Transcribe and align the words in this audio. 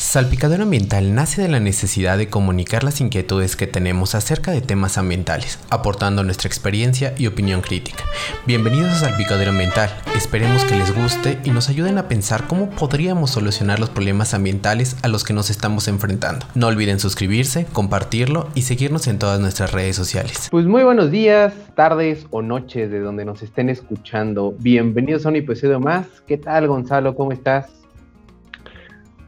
Salpicadero 0.00 0.62
Ambiental 0.62 1.14
nace 1.14 1.42
de 1.42 1.48
la 1.48 1.60
necesidad 1.60 2.16
de 2.16 2.30
comunicar 2.30 2.84
las 2.84 3.02
inquietudes 3.02 3.54
que 3.54 3.66
tenemos 3.66 4.14
acerca 4.14 4.50
de 4.50 4.62
temas 4.62 4.96
ambientales, 4.96 5.58
aportando 5.68 6.24
nuestra 6.24 6.48
experiencia 6.48 7.14
y 7.18 7.26
opinión 7.26 7.60
crítica. 7.60 8.02
Bienvenidos 8.46 8.92
a 8.92 8.94
Salpicadero 8.94 9.50
Ambiental, 9.50 9.90
esperemos 10.16 10.64
que 10.64 10.74
les 10.74 10.96
guste 10.96 11.38
y 11.44 11.50
nos 11.50 11.68
ayuden 11.68 11.98
a 11.98 12.08
pensar 12.08 12.46
cómo 12.46 12.70
podríamos 12.70 13.30
solucionar 13.30 13.78
los 13.78 13.90
problemas 13.90 14.32
ambientales 14.32 14.96
a 15.02 15.08
los 15.08 15.22
que 15.22 15.34
nos 15.34 15.50
estamos 15.50 15.86
enfrentando. 15.86 16.46
No 16.54 16.68
olviden 16.68 16.98
suscribirse, 16.98 17.66
compartirlo 17.70 18.48
y 18.54 18.62
seguirnos 18.62 19.06
en 19.06 19.18
todas 19.18 19.38
nuestras 19.38 19.70
redes 19.70 19.96
sociales. 19.96 20.48
Pues 20.50 20.64
muy 20.64 20.82
buenos 20.82 21.10
días, 21.10 21.52
tardes 21.76 22.26
o 22.30 22.40
noches 22.40 22.90
de 22.90 23.00
donde 23.00 23.26
nos 23.26 23.42
estén 23.42 23.68
escuchando. 23.68 24.54
Bienvenidos 24.58 25.26
a 25.26 25.28
un 25.28 25.36
episodio 25.36 25.78
más. 25.78 26.06
¿Qué 26.26 26.38
tal 26.38 26.68
Gonzalo? 26.68 27.14
¿Cómo 27.14 27.32
estás? 27.32 27.79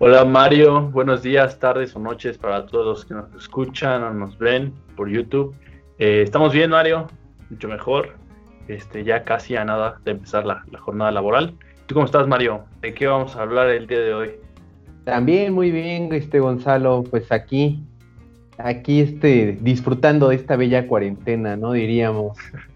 Hola 0.04 0.24
Mario, 0.24 0.90
buenos 0.90 1.22
días, 1.22 1.60
tardes 1.60 1.94
o 1.94 2.00
noches 2.00 2.36
para 2.36 2.66
todos 2.66 2.84
los 2.84 3.04
que 3.04 3.14
nos 3.14 3.32
escuchan 3.36 4.02
o 4.02 4.12
nos 4.12 4.36
ven 4.36 4.72
por 4.96 5.08
YouTube. 5.08 5.54
Eh, 5.96 6.22
estamos 6.22 6.52
bien 6.52 6.70
Mario, 6.70 7.06
mucho 7.48 7.68
mejor, 7.68 8.16
este, 8.66 9.04
ya 9.04 9.22
casi 9.22 9.54
a 9.54 9.64
nada 9.64 10.00
de 10.04 10.10
empezar 10.10 10.44
la, 10.44 10.64
jornada 10.80 11.12
laboral. 11.12 11.54
¿Tú 11.86 11.94
cómo 11.94 12.06
estás 12.06 12.26
Mario? 12.26 12.64
¿De 12.80 12.92
qué 12.92 13.06
vamos 13.06 13.36
a 13.36 13.42
hablar 13.42 13.68
el 13.68 13.86
día 13.86 14.00
de 14.00 14.12
hoy? 14.12 14.30
También 15.04 15.54
muy 15.54 15.70
bien, 15.70 16.12
este 16.12 16.40
Gonzalo, 16.40 17.04
pues 17.08 17.30
aquí, 17.30 17.80
aquí 18.58 19.02
este, 19.02 19.56
disfrutando 19.60 20.30
de 20.30 20.34
esta 20.34 20.56
bella 20.56 20.88
cuarentena, 20.88 21.56
¿no? 21.56 21.74
Diríamos. 21.74 22.36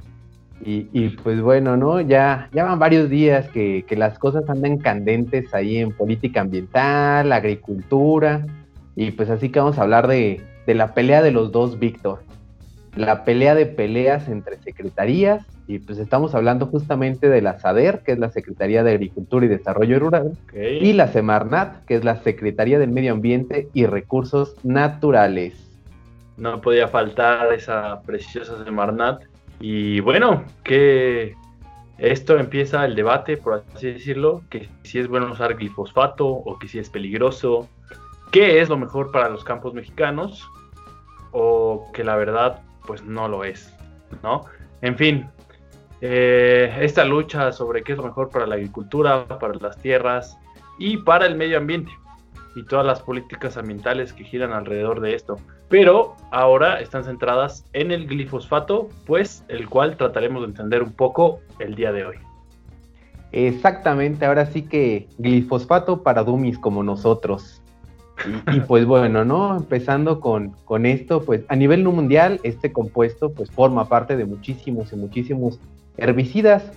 Y, 0.65 1.10
pues 1.23 1.41
bueno, 1.41 1.77
¿no? 1.77 2.01
Ya, 2.01 2.48
ya 2.52 2.64
van 2.64 2.78
varios 2.78 3.10
días 3.10 3.48
que, 3.51 3.84
las 3.91 4.19
cosas 4.19 4.48
andan 4.48 4.78
candentes 4.78 5.52
ahí 5.55 5.78
en 5.78 5.92
política 5.92 6.41
ambiental, 6.41 7.30
agricultura, 7.33 8.45
y 8.97 9.11
pues 9.11 9.28
así 9.30 9.50
que 9.50 9.61
vamos 9.61 9.78
a 9.78 9.83
hablar 9.83 10.08
de, 10.08 10.41
la 10.66 10.94
pelea 10.94 11.22
de 11.22 11.31
los 11.31 11.53
dos 11.53 11.78
Víctor, 11.78 12.22
la 12.97 13.25
pelea 13.25 13.55
de 13.55 13.66
peleas 13.66 14.28
entre 14.28 14.56
secretarías, 14.58 15.47
y 15.69 15.78
pues 15.78 15.98
estamos 15.98 16.34
hablando 16.34 16.66
justamente 16.66 17.28
de 17.28 17.42
la 17.42 17.59
SADER, 17.59 18.00
que 18.00 18.12
es 18.12 18.19
la 18.19 18.31
Secretaría 18.31 18.83
de 18.83 18.92
Agricultura 18.92 19.47
y 19.47 19.48
Desarrollo 19.48 19.98
Rural, 19.98 20.33
y 20.55 20.92
la 20.94 21.09
Semarnat, 21.09 21.84
que 21.84 21.97
es 21.97 22.05
la 22.05 22.16
Secretaría 22.22 22.78
del 22.78 22.91
Medio 22.91 23.12
Ambiente 23.12 23.69
y 23.75 23.86
Recursos 23.86 24.55
Naturales. 24.64 25.55
No 26.36 26.61
podía 26.61 26.88
faltar 26.88 27.53
esa 27.53 28.00
preciosa 28.03 28.64
Semarnat 28.64 29.22
y 29.61 30.01
bueno, 30.01 30.45
que 30.65 31.35
esto 31.99 32.39
empieza 32.39 32.85
el 32.85 32.95
debate, 32.95 33.37
por 33.37 33.65
así 33.75 33.93
decirlo, 33.93 34.43
que 34.51 34.69
si 34.83 34.99
es 34.99 35.09
bueno 35.09 35.33
usar 35.33 35.55
glifosfato 35.55 36.27
o 36.27 36.59
que 36.59 36.69
si 36.69 36.79
es 36.79 36.91
peligroso, 36.91 37.69
qué 38.33 38.61
es 38.61 38.69
lo 38.69 38.77
mejor 38.77 39.11
para 39.11 39.29
los 39.29 39.45
campos 39.45 39.73
mexicanos 39.73 40.47
o 41.33 41.91
que 41.95 42.05
la 42.05 42.17
verdad 42.17 42.62
pues 42.87 43.03
no 43.03 43.29
lo 43.29 43.45
es, 43.45 43.75
¿no? 44.23 44.45
En 44.83 44.97
fin, 44.97 45.29
eh, 46.01 46.77
esta 46.81 47.05
lucha 47.05 47.51
sobre 47.51 47.83
qué 47.83 47.93
es 47.93 47.99
lo 47.99 48.05
mejor 48.05 48.29
para 48.29 48.47
la 48.47 48.57
agricultura, 48.57 49.27
para 49.27 49.55
las 49.55 49.79
tierras 49.79 50.39
y 50.79 50.99
para 50.99 51.27
el 51.27 51.34
medio 51.37 51.57
ambiente 51.57 51.91
y 52.57 52.65
todas 52.65 52.85
las 52.85 53.03
políticas 53.03 53.57
ambientales 53.57 54.12
que 54.12 54.25
giran 54.25 54.53
alrededor 54.53 55.01
de 55.01 55.15
esto 55.15 55.37
pero 55.69 56.15
ahora 56.31 56.81
están 56.81 57.05
centradas 57.05 57.65
en 57.73 57.91
el 57.91 58.07
glifosfato, 58.07 58.89
pues 59.05 59.45
el 59.49 59.69
cual 59.69 59.97
trataremos 59.97 60.43
de 60.43 60.49
entender 60.49 60.83
un 60.83 60.93
poco 60.93 61.41
el 61.59 61.75
día 61.75 61.93
de 61.93 62.05
hoy. 62.05 62.17
Exactamente, 63.33 64.25
ahora 64.25 64.47
sí 64.47 64.62
que 64.62 65.09
glifosfato 65.19 66.03
para 66.03 66.23
dummies 66.23 66.59
como 66.59 66.83
nosotros. 66.83 67.62
Y, 68.51 68.61
pues 68.61 68.87
bueno, 68.87 69.25
¿no? 69.25 69.57
Empezando 69.57 70.21
con, 70.21 70.51
con, 70.65 70.87
esto, 70.87 71.23
pues 71.23 71.45
a 71.49 71.57
nivel 71.57 71.84
mundial, 71.84 72.41
este 72.45 72.73
compuesto 72.73 73.33
pues 73.33 73.51
forma 73.51 73.89
parte 73.89 74.16
de 74.16 74.25
muchísimos 74.25 74.93
y 74.93 74.97
muchísimos 74.97 75.61
herbicidas 75.99 76.72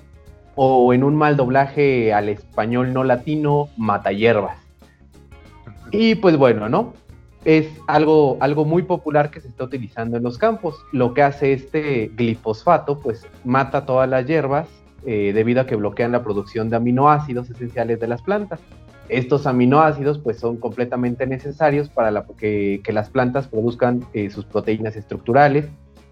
o 0.56 0.94
en 0.94 1.04
un 1.06 1.16
mal 1.16 1.38
doblaje 1.38 2.12
al 2.12 2.28
español 2.28 2.92
no 2.92 3.06
latino, 3.06 3.70
mata 3.78 4.12
hierbas. 4.12 4.59
Y 5.92 6.16
pues 6.16 6.38
bueno, 6.38 6.70
¿no? 6.70 6.94
es 7.46 7.68
algo, 7.88 8.38
algo 8.42 8.66
muy 8.66 8.84
popular 8.84 9.32
que 9.32 9.40
se 9.40 9.48
está 9.48 9.64
utilizando 9.64 10.18
en 10.18 10.24
los 10.24 10.38
campos. 10.38 10.76
Lo 10.92 11.14
que 11.14 11.24
hace 11.24 11.54
este 11.54 12.12
glifosfato, 12.16 13.00
pues 13.00 13.26
mata 13.46 13.86
todas 13.86 14.10
las 14.10 14.26
hierbas 14.26 14.68
eh, 15.06 15.32
debido 15.34 15.62
a 15.62 15.66
que 15.66 15.76
bloquean 15.76 16.12
la 16.12 16.24
producción 16.24 16.70
de 16.70 16.76
aminoácidos 16.76 17.50
esenciales 17.50 18.00
de 18.00 18.08
las 18.08 18.22
plantas. 18.22 18.60
Estos 19.08 19.48
aminoácidos 19.48 20.20
pues 20.20 20.38
son 20.38 20.58
completamente 20.58 21.26
necesarios 21.26 21.90
para 21.90 22.26
que, 22.38 22.82
las 22.88 23.10
plantas 23.10 23.48
produzcan 23.48 24.06
eh, 24.14 24.30
sus 24.30 24.46
proteínas 24.46 24.96
estructurales 24.96 25.68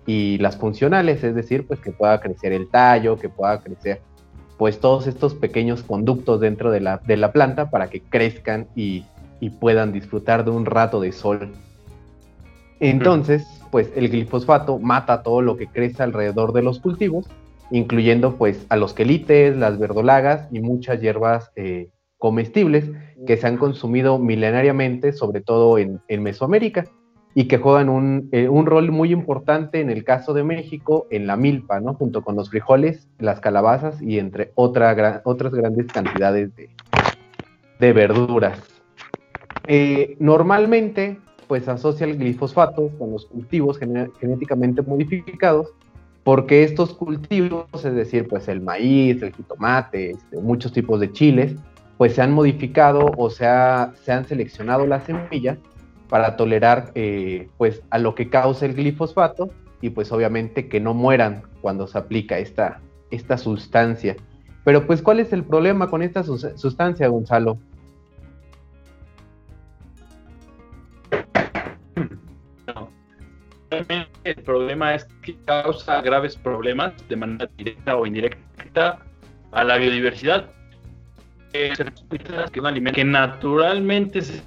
y 0.07 0.37
las 0.39 0.57
funcionales, 0.57 1.23
es 1.23 1.35
decir, 1.35 1.67
pues 1.67 1.79
que 1.79 1.91
pueda 1.91 2.19
crecer 2.21 2.53
el 2.53 2.69
tallo, 2.69 3.17
que 3.17 3.29
pueda 3.29 3.59
crecer 3.59 4.01
pues 4.57 4.79
todos 4.79 5.05
estos 5.05 5.35
pequeños 5.35 5.83
conductos 5.83 6.39
dentro 6.39 6.71
de 6.71 6.79
la, 6.79 6.97
de 6.97 7.17
la 7.17 7.31
planta 7.31 7.69
para 7.69 7.91
que 7.91 8.01
crezcan 8.01 8.67
y 8.75 9.05
y 9.39 9.49
puedan 9.49 9.91
disfrutar 9.91 10.45
de 10.45 10.51
un 10.51 10.65
rato 10.65 10.99
de 10.99 11.11
sol. 11.11 11.51
Entonces, 12.79 13.47
pues 13.71 13.91
el 13.95 14.09
glifosfato 14.09 14.79
mata 14.79 15.23
todo 15.23 15.41
lo 15.41 15.57
que 15.57 15.67
crece 15.67 16.03
alrededor 16.03 16.53
de 16.53 16.63
los 16.63 16.79
cultivos, 16.79 17.27
incluyendo 17.71 18.35
pues 18.35 18.65
a 18.69 18.77
los 18.77 18.93
quelites, 18.93 19.55
las 19.57 19.79
verdolagas 19.79 20.47
y 20.51 20.61
muchas 20.61 21.01
hierbas 21.01 21.51
eh, 21.55 21.89
comestibles 22.17 22.89
que 23.25 23.37
se 23.37 23.47
han 23.47 23.57
consumido 23.57 24.19
milenariamente, 24.19 25.13
sobre 25.13 25.41
todo 25.41 25.77
en, 25.77 26.01
Mesoamérica, 26.07 26.85
y 27.33 27.47
que 27.47 27.57
juegan 27.57 28.29
eh, 28.31 28.49
un, 28.49 28.65
rol 28.65 28.91
muy 28.91 29.11
importante 29.11 29.79
en 29.79 29.89
el 29.89 30.03
caso 30.03 30.33
de 30.33 30.43
México 30.43 31.05
en 31.11 31.27
la 31.27 31.35
milpa, 31.35 31.79
¿no? 31.79 31.93
Junto 31.93 32.23
con 32.23 32.35
los 32.35 32.49
frijoles, 32.49 33.07
las 33.19 33.39
calabazas 33.39 34.01
y 34.01 34.17
entre 34.17 34.51
otras 34.55 34.95
grandes 34.95 35.87
cantidades 35.87 36.55
de, 36.55 36.69
de 37.79 37.93
verduras. 37.93 38.76
Eh, 39.67 40.15
normalmente, 40.19 41.19
pues 41.47 41.67
asocia 41.67 42.05
el 42.07 42.17
glifosfato 42.17 42.89
con 42.97 43.11
los 43.11 43.25
cultivos 43.25 43.77
genéticamente 43.77 44.81
modificados, 44.81 45.67
porque 46.23 46.63
estos 46.63 46.93
cultivos, 46.93 47.65
es 47.73 47.93
decir, 47.93 48.27
pues 48.27 48.47
el 48.47 48.61
maíz, 48.61 49.21
el 49.21 49.33
jitomate, 49.33 50.11
este, 50.11 50.37
muchos 50.37 50.71
tipos 50.71 50.99
de 50.99 51.11
chiles, 51.11 51.55
pues 51.97 52.15
se 52.15 52.21
han 52.21 52.31
modificado 52.31 53.11
o 53.17 53.29
se, 53.29 53.45
han 53.45 54.25
seleccionado 54.27 54.85
las 54.85 55.03
semillas 55.03 55.57
para 56.09 56.37
tolerar 56.37 56.91
eh, 56.95 57.49
pues 57.57 57.81
a 57.89 57.97
lo 57.97 58.15
que 58.15 58.29
causa 58.29 58.65
el 58.65 58.73
glifosfato 58.73 59.49
y 59.81 59.89
pues 59.89 60.11
obviamente 60.11 60.69
que 60.69 60.79
no 60.79 60.93
mueran 60.93 61.43
cuando 61.61 61.87
se 61.87 61.97
aplica 61.97 62.37
esta, 62.37 62.79
esta 63.11 63.37
sustancia. 63.37 64.15
Pero 64.63 64.85
pues 64.85 65.01
¿cuál 65.01 65.19
es 65.19 65.33
el 65.33 65.43
problema 65.43 65.89
con 65.89 66.01
esta 66.01 66.23
sustancia, 66.23 67.07
Gonzalo? 67.07 67.57
El 73.69 74.35
problema 74.43 74.95
es 74.95 75.05
que 75.21 75.35
causa 75.45 76.01
graves 76.01 76.35
problemas 76.35 76.93
de 77.09 77.15
manera 77.15 77.49
directa 77.57 77.95
o 77.95 78.05
indirecta 78.05 78.99
a 79.51 79.63
la 79.63 79.77
biodiversidad. 79.77 80.49
Eh, 81.53 81.73
que 82.93 83.05
naturalmente 83.05 84.21
se 84.21 84.43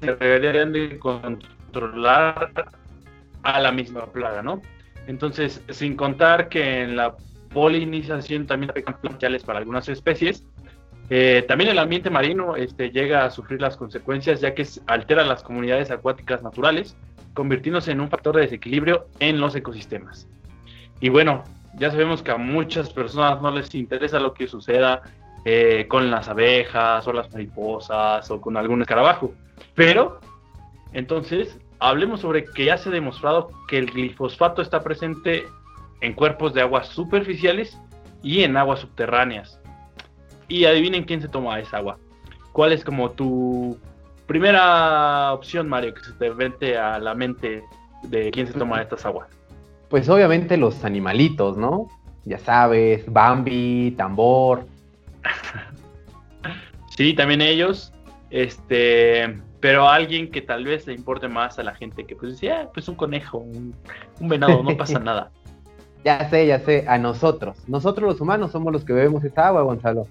deberían 0.00 0.72
de 0.72 0.98
controlar 0.98 2.52
a 3.42 3.60
la 3.60 3.72
misma 3.72 4.06
plaga, 4.06 4.42
¿no? 4.42 4.60
Entonces, 5.06 5.62
sin 5.70 5.96
contar 5.96 6.48
que 6.48 6.82
en 6.82 6.96
la 6.96 7.16
polinización 7.52 8.46
también 8.46 8.70
afectan 8.70 9.00
planteales 9.00 9.42
para 9.42 9.58
algunas 9.58 9.88
especies, 9.88 10.44
eh, 11.08 11.44
también 11.48 11.70
el 11.70 11.78
ambiente 11.78 12.10
marino 12.10 12.54
este, 12.54 12.90
llega 12.90 13.24
a 13.24 13.30
sufrir 13.30 13.60
las 13.60 13.76
consecuencias 13.76 14.40
ya 14.40 14.54
que 14.54 14.64
altera 14.86 15.24
las 15.24 15.42
comunidades 15.42 15.90
acuáticas 15.90 16.42
naturales 16.42 16.96
convirtiéndose 17.34 17.92
en 17.92 18.00
un 18.00 18.08
factor 18.08 18.36
de 18.36 18.42
desequilibrio 18.42 19.06
en 19.18 19.40
los 19.40 19.54
ecosistemas. 19.54 20.28
Y 21.00 21.08
bueno, 21.08 21.44
ya 21.74 21.90
sabemos 21.90 22.22
que 22.22 22.30
a 22.30 22.36
muchas 22.36 22.90
personas 22.92 23.40
no 23.40 23.50
les 23.50 23.74
interesa 23.74 24.18
lo 24.18 24.34
que 24.34 24.48
suceda 24.48 25.02
eh, 25.44 25.86
con 25.88 26.10
las 26.10 26.28
abejas 26.28 27.06
o 27.06 27.12
las 27.12 27.32
mariposas 27.32 28.30
o 28.30 28.40
con 28.40 28.56
algún 28.56 28.82
escarabajo. 28.82 29.32
Pero, 29.74 30.20
entonces, 30.92 31.58
hablemos 31.78 32.20
sobre 32.20 32.44
que 32.44 32.66
ya 32.66 32.76
se 32.76 32.88
ha 32.88 32.92
demostrado 32.92 33.50
que 33.68 33.78
el 33.78 33.86
glifosfato 33.86 34.60
está 34.60 34.82
presente 34.82 35.44
en 36.00 36.12
cuerpos 36.12 36.52
de 36.52 36.60
aguas 36.60 36.88
superficiales 36.88 37.78
y 38.22 38.42
en 38.42 38.56
aguas 38.56 38.80
subterráneas. 38.80 39.58
Y 40.48 40.64
adivinen 40.64 41.04
quién 41.04 41.22
se 41.22 41.28
toma 41.28 41.60
esa 41.60 41.78
agua. 41.78 41.98
¿Cuál 42.52 42.72
es 42.72 42.84
como 42.84 43.10
tu 43.12 43.78
Primera 44.30 45.32
opción, 45.32 45.68
Mario, 45.68 45.92
que 45.92 46.04
se 46.04 46.12
te 46.12 46.30
vente 46.30 46.78
a 46.78 47.00
la 47.00 47.16
mente 47.16 47.64
de 48.04 48.30
quién 48.30 48.46
se 48.46 48.52
toma 48.52 48.80
estas 48.80 49.04
aguas. 49.04 49.28
Pues 49.88 50.08
obviamente 50.08 50.56
los 50.56 50.84
animalitos, 50.84 51.56
¿no? 51.56 51.88
Ya 52.24 52.38
sabes, 52.38 53.02
Bambi, 53.12 53.92
Tambor. 53.98 54.66
sí, 56.96 57.12
también 57.12 57.40
ellos. 57.40 57.92
Este, 58.30 59.36
pero 59.58 59.88
alguien 59.88 60.30
que 60.30 60.42
tal 60.42 60.64
vez 60.64 60.86
le 60.86 60.94
importe 60.94 61.26
más 61.26 61.58
a 61.58 61.64
la 61.64 61.74
gente 61.74 62.06
que 62.06 62.14
pues 62.14 62.34
decía, 62.34 62.60
ah, 62.60 62.70
pues 62.72 62.86
un 62.86 62.94
conejo, 62.94 63.38
un, 63.38 63.74
venado, 64.20 64.62
no 64.62 64.76
pasa 64.76 64.98
nada. 65.00 65.32
Ya 66.04 66.30
sé, 66.30 66.46
ya 66.46 66.60
sé, 66.60 66.84
a 66.86 66.98
nosotros. 66.98 67.56
Nosotros 67.66 68.12
los 68.12 68.20
humanos 68.20 68.52
somos 68.52 68.72
los 68.72 68.84
que 68.84 68.92
bebemos 68.92 69.24
esa 69.24 69.48
agua, 69.48 69.62
Gonzalo. 69.62 70.06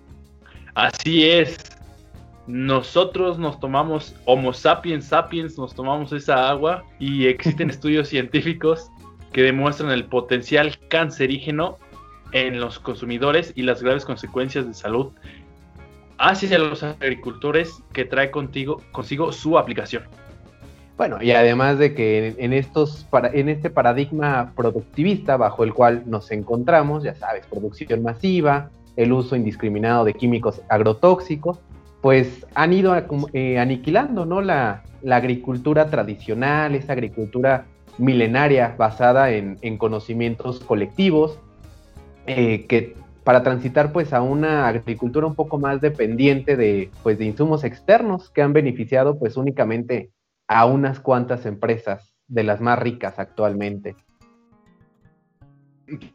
Así 0.76 1.26
es. 1.26 1.79
Nosotros 2.50 3.38
nos 3.38 3.60
tomamos, 3.60 4.16
Homo 4.26 4.54
sapiens 4.54 5.06
sapiens, 5.06 5.56
nos 5.60 5.76
tomamos 5.76 6.12
esa 6.12 6.50
agua 6.50 6.84
y 6.98 7.28
existen 7.28 7.70
estudios 7.70 8.10
científicos 8.10 8.90
que 9.32 9.44
demuestran 9.44 9.92
el 9.92 10.06
potencial 10.06 10.76
cancerígeno 10.88 11.78
en 12.32 12.60
los 12.60 12.80
consumidores 12.80 13.54
y 13.56 13.62
las 13.62 13.84
graves 13.84 14.04
consecuencias 14.04 14.66
de 14.66 14.74
salud 14.74 15.12
hacia 16.18 16.58
los 16.58 16.82
agricultores 16.82 17.84
que 17.94 18.04
trae 18.04 18.32
contigo, 18.32 18.82
consigo 18.94 19.32
su 19.32 19.60
aplicación. 19.60 20.06
Bueno, 20.98 21.22
y 21.22 21.30
además 21.34 21.78
de 21.78 21.94
que 21.94 22.34
en, 22.40 22.54
estos, 22.54 23.06
en 23.32 23.50
este 23.50 23.70
paradigma 23.70 24.54
productivista 24.56 25.38
bajo 25.38 25.64
el 25.64 25.76
cual 25.76 26.02
nos 26.08 26.32
encontramos, 26.32 27.04
ya 27.04 27.14
sabes, 27.14 27.46
producción 27.46 28.02
masiva, 28.02 28.72
el 28.96 29.14
uso 29.14 29.36
indiscriminado 29.36 30.04
de 30.04 30.16
químicos 30.16 30.64
agrotóxicos, 30.68 31.60
pues 32.02 32.46
han 32.56 32.74
ido 32.74 32.96
eh, 33.34 33.60
aniquilando 33.60 34.26
¿no? 34.26 34.42
la, 34.42 34.84
agricultura 35.10 35.90
tradicional, 35.90 36.76
esa 36.76 36.94
agricultura 36.94 37.66
milenaria 37.98 38.76
basada 38.78 39.32
en, 39.32 39.78
conocimientos 39.78 40.60
colectivos, 40.60 41.40
eh, 42.28 42.66
que 42.68 42.96
para 43.24 43.44
transitar 43.44 43.92
pues 43.92 44.14
a 44.14 44.22
una 44.22 44.68
agricultura 44.68 45.28
un 45.28 45.36
poco 45.36 45.60
más 45.60 45.82
dependiente 45.82 46.56
de 46.56 46.90
pues 47.04 47.18
de 47.18 47.26
insumos 47.26 47.64
externos 47.64 48.30
que 48.30 48.42
han 48.42 48.54
beneficiado 48.54 49.20
pues 49.20 49.38
únicamente 49.38 50.12
a 50.48 50.66
unas 50.66 51.00
cuantas 51.00 51.46
empresas 51.46 52.16
de 52.28 52.44
las 52.44 52.62
más 52.62 52.80
ricas 52.80 53.20
actualmente. 53.20 53.96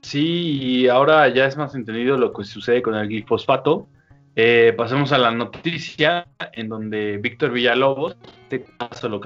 Sí, 0.03 0.59
y 0.61 0.89
ahora 0.89 1.29
ya 1.29 1.47
es 1.47 1.57
más 1.57 1.75
entendido 1.75 2.17
lo 2.17 2.33
que 2.33 2.45
sucede 2.45 2.83
con 2.83 2.95
el 2.95 3.09
glifosfato. 3.09 3.89
Eh, 4.37 4.75
pasemos 4.77 5.13
a 5.13 5.19
la 5.19 5.31
noticia 5.31 6.27
en 6.53 6.69
donde 6.69 7.19
Víctor 7.19 7.53
Villalobos, 7.53 8.17
este 8.51 8.65
caso 8.79 9.09
lo, 9.09 9.21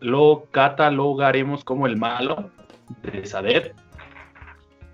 lo 0.00 0.48
catalogaremos 0.50 1.64
como 1.64 1.86
el 1.86 1.96
malo 1.96 2.50
de 3.02 3.24
Sadet, 3.24 3.74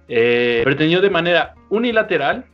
eh, 0.07 0.61
pretendió 0.65 1.01
de 1.01 1.11
manera 1.11 1.55
unilateral, 1.69 2.45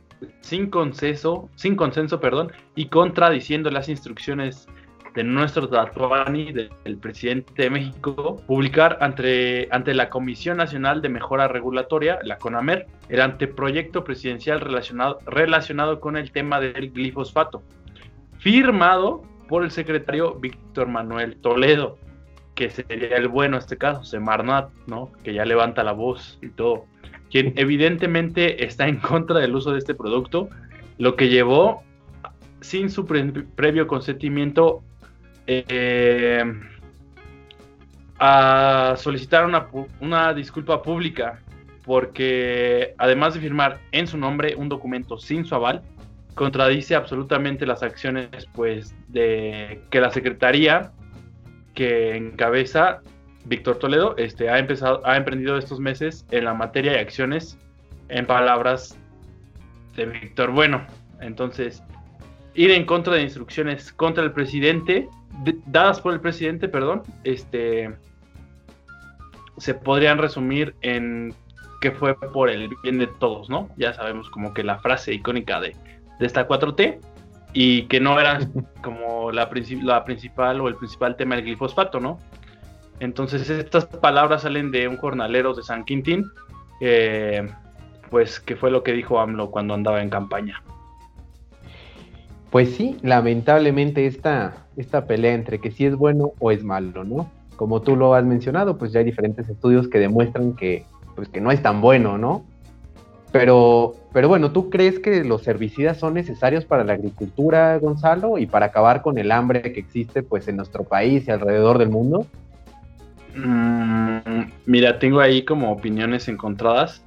sin 0.41 0.71
consenso, 0.71 1.49
sin 1.55 1.75
consenso, 1.75 2.19
perdón, 2.19 2.51
y 2.75 2.87
contradiciendo 2.87 3.69
las 3.69 3.89
instrucciones 3.89 4.67
de 5.17 5.23
nuestro 5.23 5.67
Tatuani, 5.67 6.51
del 6.51 6.97
presidente 7.01 7.63
de 7.63 7.71
México, 7.71 8.39
publicar 8.45 8.99
ante, 9.01 9.67
ante 9.71 9.95
la 9.95 10.11
Comisión 10.11 10.57
Nacional 10.57 11.01
de 11.01 11.09
Mejora 11.09 11.47
Regulatoria, 11.47 12.19
la 12.21 12.37
CONAMER, 12.37 12.85
el 13.09 13.21
anteproyecto 13.21 14.03
presidencial 14.03 14.61
relacionado, 14.61 15.17
relacionado 15.25 15.99
con 15.99 16.17
el 16.17 16.31
tema 16.31 16.59
del 16.59 16.91
glifosfato, 16.91 17.63
firmado 18.37 19.23
por 19.49 19.63
el 19.63 19.71
secretario 19.71 20.35
Víctor 20.35 20.87
Manuel 20.87 21.37
Toledo, 21.37 21.97
que 22.53 22.69
sería 22.69 23.17
el 23.17 23.27
bueno 23.27 23.57
en 23.57 23.63
este 23.63 23.75
caso, 23.75 24.03
Semarnat, 24.03 24.69
¿no? 24.85 25.11
Que 25.23 25.33
ya 25.33 25.45
levanta 25.45 25.83
la 25.83 25.93
voz 25.93 26.37
y 26.43 26.49
todo 26.49 26.85
quien 27.31 27.53
evidentemente 27.55 28.63
está 28.63 28.87
en 28.87 28.97
contra 28.97 29.39
del 29.39 29.55
uso 29.55 29.71
de 29.71 29.79
este 29.79 29.95
producto, 29.95 30.47
lo 30.99 31.15
que 31.15 31.29
llevó, 31.29 31.81
sin 32.61 32.91
su 32.91 33.07
previo 33.07 33.87
consentimiento, 33.87 34.83
eh, 35.47 36.43
a 38.19 38.95
solicitar 38.97 39.45
una, 39.45 39.67
una 39.99 40.33
disculpa 40.33 40.81
pública, 40.81 41.39
porque 41.85 42.93
además 42.97 43.33
de 43.33 43.39
firmar 43.39 43.79
en 43.91 44.07
su 44.07 44.17
nombre 44.17 44.55
un 44.55 44.69
documento 44.69 45.17
sin 45.17 45.45
su 45.45 45.55
aval, 45.55 45.81
contradice 46.35 46.95
absolutamente 46.95 47.65
las 47.65 47.81
acciones 47.81 48.47
pues 48.53 48.93
de 49.07 49.81
que 49.89 49.99
la 49.99 50.11
secretaría 50.11 50.91
que 51.73 52.15
encabeza 52.15 53.01
Víctor 53.45 53.77
Toledo 53.77 54.15
este, 54.17 54.49
ha, 54.49 54.59
empezado, 54.59 55.01
ha 55.05 55.15
emprendido 55.15 55.57
estos 55.57 55.79
meses 55.79 56.25
en 56.31 56.45
la 56.45 56.53
materia 56.53 56.91
de 56.91 56.99
acciones 56.99 57.57
en 58.09 58.25
palabras 58.25 58.97
de 59.95 60.05
Víctor 60.05 60.51
Bueno. 60.51 60.85
Entonces, 61.21 61.81
ir 62.57 62.71
en 62.71 62.85
contra 62.85 63.13
de 63.13 63.21
instrucciones 63.21 63.93
contra 63.93 64.23
el 64.23 64.33
presidente, 64.33 65.07
dadas 65.67 66.01
por 66.01 66.13
el 66.13 66.19
presidente, 66.19 66.67
perdón, 66.67 67.03
este, 67.23 67.95
se 69.57 69.75
podrían 69.75 70.17
resumir 70.17 70.75
en 70.81 71.33
que 71.81 71.91
fue 71.91 72.19
por 72.19 72.49
el 72.49 72.69
bien 72.81 72.97
de 72.97 73.05
todos, 73.05 73.47
¿no? 73.47 73.69
Ya 73.77 73.93
sabemos 73.93 74.29
como 74.31 74.55
que 74.55 74.63
la 74.63 74.79
frase 74.79 75.13
icónica 75.13 75.61
de, 75.61 75.75
de 76.19 76.25
esta 76.25 76.47
4T 76.47 76.99
y 77.53 77.83
que 77.83 77.99
no 77.99 78.19
era 78.19 78.39
como 78.83 79.31
la, 79.31 79.47
la 79.83 80.03
principal 80.03 80.59
o 80.59 80.67
el 80.67 80.75
principal 80.75 81.15
tema 81.15 81.35
del 81.35 81.45
glifosfato, 81.45 81.99
¿no? 81.99 82.17
Entonces 82.99 83.47
estas 83.51 83.85
palabras 83.85 84.41
salen 84.41 84.71
de 84.71 84.87
un 84.87 84.97
jornalero 84.97 85.53
de 85.53 85.61
San 85.61 85.85
Quintín, 85.85 86.25
eh, 86.81 87.47
pues 88.09 88.39
que 88.39 88.55
fue 88.55 88.71
lo 88.71 88.81
que 88.81 88.93
dijo 88.93 89.19
AMLO 89.19 89.51
cuando 89.51 89.75
andaba 89.75 90.01
en 90.01 90.09
campaña. 90.09 90.63
Pues 92.49 92.75
sí, 92.75 92.97
lamentablemente 93.01 94.05
esta, 94.05 94.65
esta 94.77 95.05
pelea 95.05 95.33
entre 95.33 95.59
que 95.59 95.71
si 95.71 95.85
es 95.85 95.95
bueno 95.95 96.31
o 96.39 96.51
es 96.51 96.63
malo, 96.63 97.03
¿no? 97.03 97.29
Como 97.55 97.81
tú 97.81 97.95
lo 97.95 98.13
has 98.13 98.23
mencionado, 98.23 98.77
pues 98.77 98.93
ya 98.93 98.99
hay 98.99 99.05
diferentes 99.05 99.49
estudios 99.49 99.87
que 99.87 99.99
demuestran 99.99 100.53
que, 100.53 100.85
pues 101.15 101.27
que 101.27 101.41
no 101.41 101.51
es 101.51 101.61
tan 101.61 101.81
bueno, 101.81 102.17
¿no? 102.17 102.45
Pero, 103.31 103.95
pero 104.13 104.29
bueno, 104.29 104.51
¿tú 104.51 104.69
crees 104.69 104.99
que 104.99 105.23
los 105.23 105.45
herbicidas 105.47 105.97
son 105.97 106.13
necesarios 106.13 106.63
para 106.63 106.83
la 106.83 106.93
agricultura, 106.93 107.77
Gonzalo, 107.77 108.37
y 108.37 108.45
para 108.45 108.67
acabar 108.67 109.01
con 109.01 109.17
el 109.17 109.31
hambre 109.31 109.61
que 109.61 109.79
existe 109.79 110.23
pues 110.23 110.47
en 110.47 110.55
nuestro 110.55 110.83
país 110.85 111.27
y 111.27 111.31
alrededor 111.31 111.77
del 111.77 111.89
mundo? 111.89 112.25
Mm, 113.35 114.49
mira, 114.65 114.97
tengo 114.99 115.19
ahí 115.19 115.43
como 115.43 115.71
opiniones 115.71 116.27
encontradas, 116.29 117.03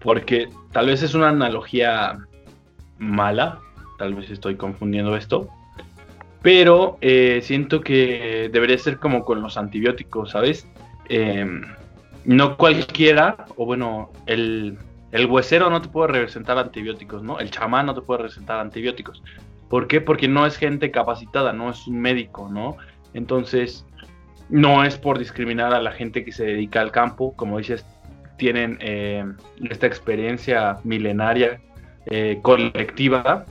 porque 0.00 0.48
tal 0.72 0.86
vez 0.86 1.02
es 1.02 1.14
una 1.14 1.30
analogía 1.30 2.18
mala, 2.98 3.60
tal 3.98 4.14
vez 4.14 4.30
estoy 4.30 4.56
confundiendo 4.56 5.16
esto, 5.16 5.48
pero 6.42 6.98
eh, 7.00 7.40
siento 7.42 7.80
que 7.80 8.48
debería 8.52 8.78
ser 8.78 8.98
como 8.98 9.24
con 9.24 9.42
los 9.42 9.56
antibióticos, 9.56 10.30
¿sabes? 10.30 10.68
Em, 11.08 11.62
no 12.24 12.56
cualquiera, 12.56 13.46
o 13.56 13.66
bueno, 13.66 14.10
el, 14.26 14.78
el 15.12 15.26
huesero 15.26 15.70
no 15.70 15.80
te 15.80 15.88
puede 15.88 16.12
representar 16.12 16.58
antibióticos, 16.58 17.22
¿no? 17.22 17.38
El 17.38 17.50
chamán 17.50 17.86
no 17.86 17.94
te 17.94 18.02
puede 18.02 18.22
representar 18.22 18.60
antibióticos. 18.60 19.22
¿Por 19.68 19.88
qué? 19.88 20.00
Porque 20.00 20.28
no 20.28 20.46
es 20.46 20.56
gente 20.56 20.90
capacitada, 20.90 21.52
no 21.52 21.70
es 21.70 21.86
un 21.86 22.00
médico, 22.00 22.48
¿no? 22.50 22.76
Entonces, 23.14 23.84
no 24.48 24.84
es 24.84 24.96
por 24.96 25.18
discriminar 25.18 25.74
a 25.74 25.80
la 25.80 25.90
gente 25.92 26.24
que 26.24 26.32
se 26.32 26.44
dedica 26.44 26.80
al 26.80 26.92
campo, 26.92 27.34
como 27.34 27.58
dices, 27.58 27.84
tienen 28.36 28.78
eh, 28.80 29.24
esta 29.70 29.86
experiencia 29.86 30.78
milenaria 30.84 31.60
eh, 32.06 32.38
colectiva, 32.42 33.46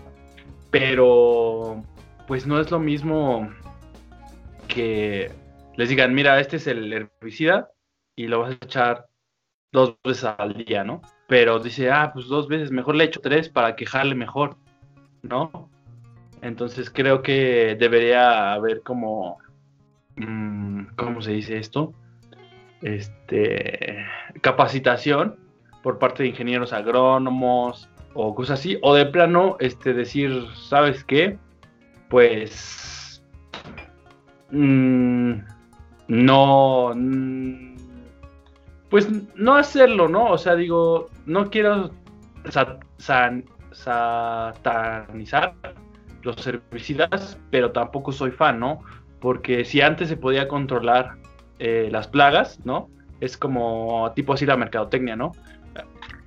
pero 0.71 1.83
pues 2.27 2.45
no 2.47 2.59
es 2.59 2.71
lo 2.71 2.79
mismo 2.79 3.49
que 4.67 5.31
les 5.75 5.89
digan, 5.89 6.13
mira, 6.13 6.39
este 6.39 6.57
es 6.57 6.67
el 6.67 6.91
herbicida 6.91 7.69
y 8.15 8.27
lo 8.27 8.41
vas 8.41 8.51
a 8.51 8.65
echar 8.65 9.05
dos 9.71 9.95
veces 10.03 10.25
al 10.37 10.53
día, 10.53 10.83
¿no? 10.83 11.01
Pero 11.27 11.59
dice, 11.59 11.91
ah, 11.91 12.11
pues 12.13 12.27
dos 12.27 12.47
veces, 12.47 12.71
mejor 12.71 12.95
le 12.95 13.05
echo 13.05 13.19
tres 13.21 13.49
para 13.49 13.75
quejarle 13.75 14.15
mejor, 14.15 14.57
¿no? 15.21 15.69
Entonces 16.41 16.89
creo 16.89 17.21
que 17.21 17.75
debería 17.79 18.53
haber 18.53 18.81
como 18.81 19.39
Mm, 20.17 20.87
¿cómo 20.95 21.21
se 21.21 21.31
dice 21.31 21.57
esto? 21.57 21.93
Este, 22.81 24.05
capacitación 24.41 25.37
por 25.83 25.99
parte 25.99 26.23
de 26.23 26.29
ingenieros 26.29 26.73
agrónomos 26.73 27.89
o 28.15 28.33
cosas 28.33 28.59
así, 28.59 28.79
o 28.81 28.95
de 28.95 29.05
plano, 29.05 29.57
este, 29.59 29.93
decir, 29.93 30.45
¿sabes 30.55 31.03
qué? 31.03 31.37
Pues 32.09 33.23
mm, 34.49 35.33
no, 36.07 36.91
mm, 36.95 37.75
pues 38.89 39.07
no 39.35 39.55
hacerlo, 39.55 40.07
¿no? 40.07 40.31
O 40.31 40.37
sea, 40.39 40.55
digo, 40.55 41.11
no 41.27 41.51
quiero 41.51 41.91
satanizar 43.73 45.53
los 46.23 46.47
herbicidas, 46.47 47.37
pero 47.51 47.71
tampoco 47.71 48.11
soy 48.11 48.31
fan, 48.31 48.59
¿no? 48.59 48.81
porque 49.25 49.65
si 49.65 49.81
antes 49.81 50.07
se 50.07 50.17
podía 50.17 50.47
controlar 50.47 51.17
eh, 51.57 51.89
las 51.91 52.07
plagas, 52.07 52.59
¿no? 52.63 52.91
Es 53.21 53.37
como 53.37 54.11
tipo 54.15 54.33
así 54.33 54.45
la 54.45 54.55
mercadotecnia, 54.55 55.15
¿no? 55.15 55.31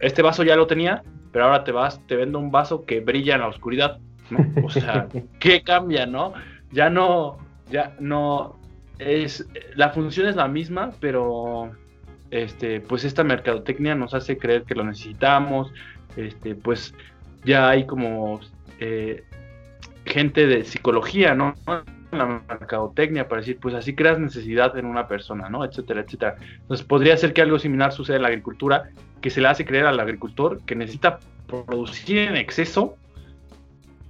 Este 0.00 0.21
vaso 0.21 0.42
ya 0.42 0.57
lo 0.57 0.66
tenía, 0.66 1.04
pero 1.32 1.47
ahora 1.47 1.64
te 1.64 1.73
vas, 1.73 2.00
te 2.06 2.16
vendo 2.16 2.38
un 2.38 2.50
vaso 2.50 2.85
que 2.85 3.00
brilla 3.00 3.35
en 3.35 3.40
la 3.40 3.49
oscuridad, 3.49 3.99
¿no? 4.30 4.64
O 4.64 4.70
sea, 4.70 5.08
¿qué 5.40 5.62
cambia, 5.62 6.06
no? 6.06 6.32
Ya 6.70 6.90
no, 6.90 7.38
ya 7.70 7.94
no 7.99 8.56
es 8.99 9.47
la 9.75 9.90
función 9.90 10.26
es 10.26 10.37
la 10.37 10.49
misma, 10.49 10.92
pero 11.00 11.73
este, 12.30 12.80
pues 12.80 13.04
esta 13.04 13.25
mercadotecnia 13.25 13.94
nos 13.94 14.14
hace 14.14 14.38
creer 14.38 14.64
que 14.64 14.75
lo 14.75 14.85
necesitamos, 14.85 15.73
este, 16.16 16.54
pues 16.54 16.94
ya 17.44 17.68
hay 17.68 17.87
como 17.87 18.40
eh, 18.80 19.25
gente 20.04 20.47
de 20.47 20.64
psicología, 20.64 21.35
¿no? 21.35 21.54
la 22.11 22.42
mercadotecnia 22.49 23.28
para 23.28 23.40
decir, 23.40 23.58
pues 23.61 23.75
así 23.75 23.94
creas 23.94 24.18
necesidad 24.18 24.76
en 24.78 24.87
una 24.87 25.06
persona, 25.06 25.49
¿no? 25.50 25.64
Etcétera, 25.64 26.00
etcétera. 26.00 26.37
Entonces 26.61 26.87
podría 26.87 27.16
ser 27.16 27.32
que 27.32 27.42
algo 27.42 27.58
similar 27.58 27.92
suceda 27.92 28.16
en 28.16 28.23
la 28.23 28.28
agricultura, 28.28 28.90
que 29.20 29.30
se 29.30 29.40
le 29.40 29.48
hace 29.48 29.64
creer 29.64 29.87
al 29.87 30.00
agricultor 30.00 30.60
que 30.64 30.75
necesita 30.75 31.18
producir 31.46 32.18
en 32.18 32.37
exceso 32.37 32.96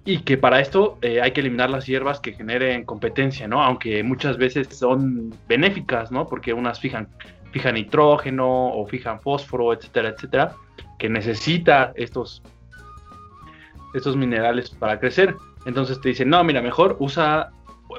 y 0.05 0.21
que 0.21 0.39
para 0.39 0.61
esto 0.61 0.99
eh, 1.03 1.21
hay 1.21 1.33
que 1.33 1.41
eliminar 1.41 1.71
las 1.71 1.87
hierbas 1.87 2.21
que 2.21 2.33
generen 2.33 2.85
competencia, 2.85 3.47
¿no? 3.47 3.63
Aunque 3.63 4.03
muchas 4.03 4.39
veces 4.39 4.69
son 4.69 5.35
benéficas, 5.47 6.11
¿no? 6.11 6.27
Porque 6.27 6.53
unas 6.53 6.81
fijan, 6.81 7.09
fijan 7.53 7.75
nitrógeno 7.75 8.73
o 8.73 8.87
fijan 8.87 9.21
fósforo, 9.21 9.73
etcétera, 9.73 10.09
etcétera, 10.11 10.55
que 10.99 11.09
necesita 11.09 11.93
estos, 11.95 12.43
estos 13.95 14.17
minerales 14.17 14.71
para 14.71 14.99
crecer. 14.99 15.37
Entonces 15.67 16.01
te 16.01 16.09
dicen, 16.09 16.31
no, 16.31 16.43
mira, 16.43 16.63
mejor 16.63 16.97
usa 17.01 17.53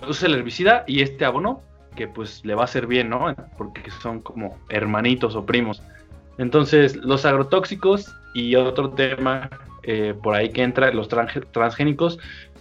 usa 0.07 0.27
el 0.27 0.35
herbicida 0.35 0.83
y 0.87 1.01
este 1.01 1.25
abono, 1.25 1.61
que 1.95 2.07
pues 2.07 2.45
le 2.45 2.55
va 2.55 2.61
a 2.61 2.65
hacer 2.65 2.87
bien, 2.87 3.09
¿no? 3.09 3.33
Porque 3.57 3.89
son 4.01 4.21
como 4.21 4.57
hermanitos 4.69 5.35
o 5.35 5.45
primos. 5.45 5.81
Entonces, 6.39 6.95
los 6.95 7.25
agrotóxicos 7.25 8.15
y 8.33 8.55
otro 8.55 8.91
tema 8.91 9.49
eh, 9.83 10.13
por 10.23 10.35
ahí 10.35 10.49
que 10.49 10.63
entra, 10.63 10.91
los 10.91 11.09
transgénicos, 11.09 12.17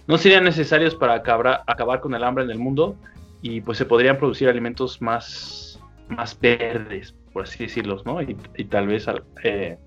no 0.07 0.17
serían 0.17 0.43
necesarios 0.43 0.95
para 0.95 1.15
acabar, 1.15 1.61
acabar 1.65 2.01
con 2.01 2.13
el 2.13 2.23
hambre 2.23 2.43
en 2.43 2.51
el 2.51 2.59
mundo 2.59 2.95
y 3.41 3.61
pues 3.61 3.77
se 3.77 3.85
podrían 3.85 4.17
producir 4.17 4.49
alimentos 4.49 5.01
más, 5.01 5.79
más 6.09 6.37
verdes, 6.39 7.15
por 7.31 7.43
así 7.43 7.63
decirlos, 7.63 8.05
¿no? 8.05 8.21
Y, 8.21 8.35
tal 8.65 8.87
vez 8.87 9.05
eh, 9.43 9.77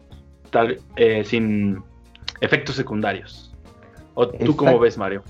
tal, 0.51 0.79
eh, 0.97 1.23
sin 1.25 1.83
efectos 2.41 2.77
secundarios. 2.77 3.55
¿O 4.15 4.27
tú 4.27 4.57
cómo 4.57 4.79
ves, 4.79 4.97
Mario? 4.97 5.23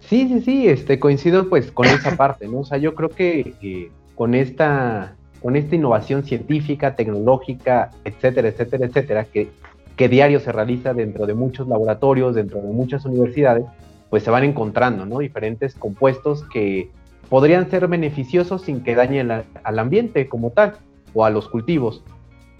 Sí, 0.00 0.28
sí, 0.28 0.40
sí, 0.40 0.68
este, 0.68 0.98
coincido 0.98 1.48
pues 1.50 1.70
con 1.70 1.86
esa 1.86 2.16
parte, 2.16 2.48
¿no? 2.48 2.60
O 2.60 2.64
sea, 2.64 2.78
yo 2.78 2.94
creo 2.94 3.10
que 3.10 3.90
con 4.14 4.34
esta 4.34 5.16
con 5.46 5.54
esta 5.54 5.76
innovación 5.76 6.24
científica, 6.24 6.96
tecnológica, 6.96 7.92
etcétera, 8.02 8.48
etcétera, 8.48 8.86
etcétera, 8.86 9.24
que, 9.26 9.48
que 9.94 10.08
diario 10.08 10.40
se 10.40 10.50
realiza 10.50 10.92
dentro 10.92 11.24
de 11.24 11.34
muchos 11.34 11.68
laboratorios, 11.68 12.34
dentro 12.34 12.60
de 12.60 12.66
muchas 12.66 13.04
universidades, 13.04 13.64
pues 14.10 14.24
se 14.24 14.30
van 14.32 14.42
encontrando, 14.42 15.06
¿no? 15.06 15.20
Diferentes 15.20 15.76
compuestos 15.76 16.42
que 16.52 16.90
podrían 17.28 17.70
ser 17.70 17.86
beneficiosos 17.86 18.62
sin 18.62 18.82
que 18.82 18.96
dañen 18.96 19.30
al 19.30 19.78
ambiente 19.78 20.28
como 20.28 20.50
tal 20.50 20.78
o 21.14 21.24
a 21.24 21.30
los 21.30 21.46
cultivos. 21.48 22.02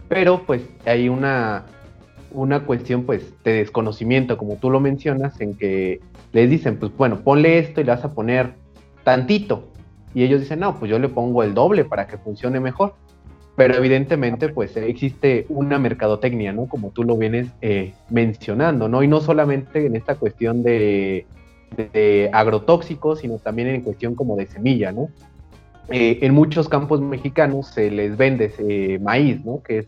Pero 0.09 0.43
pues 0.47 0.63
hay 0.85 1.09
una, 1.09 1.65
una 2.31 2.67
cuestión 2.67 3.03
pues 3.03 3.35
de 3.43 3.55
desconocimiento, 3.55 4.39
como 4.39 4.59
tú 4.59 4.71
lo 4.71 4.79
mencionas, 4.79 5.41
en 5.41 5.55
que 5.57 5.99
les 6.33 6.49
dicen, 6.49 6.79
pues 6.79 6.97
bueno, 6.97 7.19
ponle 7.19 7.59
esto 7.59 7.81
y 7.81 7.85
le 7.85 7.91
vas 7.91 8.05
a 8.05 8.15
poner 8.15 8.53
tantito. 9.03 9.73
Y 10.17 10.25
ellos 10.25 10.41
dicen, 10.41 10.61
no, 10.61 10.79
pues 10.79 10.91
yo 10.91 10.99
le 10.99 11.11
pongo 11.11 11.43
el 11.43 11.53
doble 11.53 11.85
para 11.85 12.07
que 12.07 12.17
funcione 12.17 12.59
mejor. 12.59 12.95
Pero 13.55 13.75
evidentemente 13.75 14.49
pues 14.49 14.75
existe 14.75 15.45
una 15.51 15.79
mercadotecnia, 15.79 16.55
¿no? 16.55 16.71
Como 16.71 16.91
tú 16.91 17.05
lo 17.05 17.19
vienes 17.19 17.49
eh, 17.61 17.93
mencionando, 18.09 18.89
¿no? 18.89 19.03
Y 19.03 19.09
no 19.09 19.21
solamente 19.21 19.85
en 19.85 19.95
esta 19.95 20.15
cuestión 20.15 20.63
de, 20.63 21.27
agrotóxicos, 22.33 23.19
sino 23.19 23.37
también 23.37 23.69
en 23.69 23.83
cuestión 23.83 24.15
como 24.15 24.37
de 24.37 24.47
semilla, 24.47 24.91
¿no? 24.91 25.11
Eh, 25.91 26.21
en 26.23 26.33
muchos 26.33 26.71
campos 26.71 27.03
mexicanos 27.03 27.67
se 27.67 27.91
les 27.91 28.17
vende 28.17 28.47
ese 28.47 28.99
maíz, 28.99 29.45
¿no? 29.45 29.63
Que 29.63 29.81
es 29.81 29.87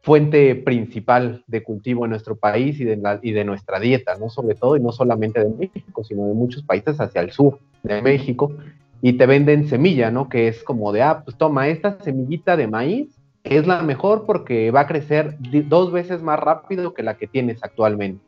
fuente 0.00 0.54
principal 0.54 1.44
de 1.46 1.62
cultivo 1.62 2.06
en 2.06 2.12
nuestro 2.12 2.36
país 2.36 2.80
y 2.80 2.84
de, 2.84 3.18
y 3.20 3.32
de 3.32 3.44
nuestra 3.44 3.78
dieta, 3.78 4.16
¿no? 4.18 4.30
Sobre 4.30 4.54
todo, 4.54 4.78
y 4.78 4.80
no 4.80 4.92
solamente 4.92 5.44
de 5.44 5.50
México, 5.50 6.04
sino 6.04 6.26
de 6.26 6.32
muchos 6.32 6.62
países 6.62 6.98
hacia 6.98 7.20
el 7.20 7.32
sur 7.32 7.58
de 7.82 8.00
México, 8.00 8.50
y 9.00 9.14
te 9.14 9.26
venden 9.26 9.68
semilla, 9.68 10.10
¿no? 10.10 10.28
Que 10.28 10.48
es 10.48 10.62
como 10.62 10.92
de, 10.92 11.02
ah, 11.02 11.22
pues 11.24 11.36
toma 11.36 11.68
esta 11.68 11.98
semillita 12.00 12.56
de 12.56 12.66
maíz, 12.66 13.08
es 13.44 13.66
la 13.66 13.82
mejor 13.82 14.26
porque 14.26 14.70
va 14.70 14.80
a 14.80 14.86
crecer 14.86 15.36
dos 15.40 15.92
veces 15.92 16.22
más 16.22 16.38
rápido 16.38 16.94
que 16.94 17.02
la 17.02 17.16
que 17.16 17.26
tienes 17.26 17.62
actualmente. 17.62 18.22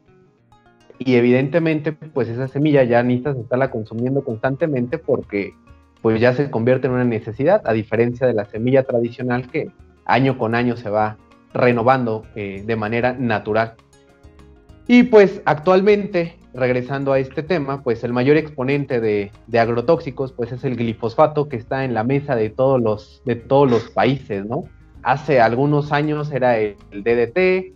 Y 0.99 1.15
evidentemente, 1.15 1.93
pues 1.93 2.29
esa 2.29 2.47
semilla 2.47 2.85
ya 2.85 3.03
necesitas 3.03 3.37
estarla 3.37 3.71
consumiendo 3.71 4.23
constantemente 4.23 4.99
porque 4.99 5.55
pues 6.03 6.21
ya 6.21 6.35
se 6.35 6.50
convierte 6.50 6.87
en 6.87 6.95
una 6.95 7.05
necesidad, 7.05 7.62
a 7.65 7.73
diferencia 7.73 8.27
de 8.27 8.35
la 8.35 8.45
semilla 8.45 8.85
tradicional 8.85 9.50
que 9.50 9.71
año 10.05 10.39
con 10.39 10.55
año 10.55 10.77
se 10.77 10.91
va 10.91 11.19
renovando 11.53 12.25
eh, 12.35 12.62
de 12.65 12.77
manera 12.77 13.12
natural. 13.12 13.75
Y 14.87 15.05
pues 15.05 15.43
actualmente, 15.45 16.37
regresando 16.52 17.12
a 17.12 17.19
este 17.19 17.42
tema, 17.42 17.83
pues 17.83 18.02
el 18.04 18.12
mayor 18.12 18.37
exponente 18.37 19.00
de, 19.00 19.30
agrotóxicos 19.52 20.33
pues 20.33 20.52
es 20.52 20.64
el 20.64 20.76
glifosfato 20.76 21.49
que 21.49 21.57
está 21.57 21.85
en 21.85 21.95
la 21.95 22.04
mesa 22.04 22.35
de 22.35 22.50
todos 22.50 22.80
los, 22.80 23.90
países, 23.95 24.45
¿no? 24.45 24.64
Hace 25.02 25.40
algunos 25.40 25.92
años 25.92 26.30
era 26.33 26.59
el, 26.59 26.76
DDT 26.90 27.75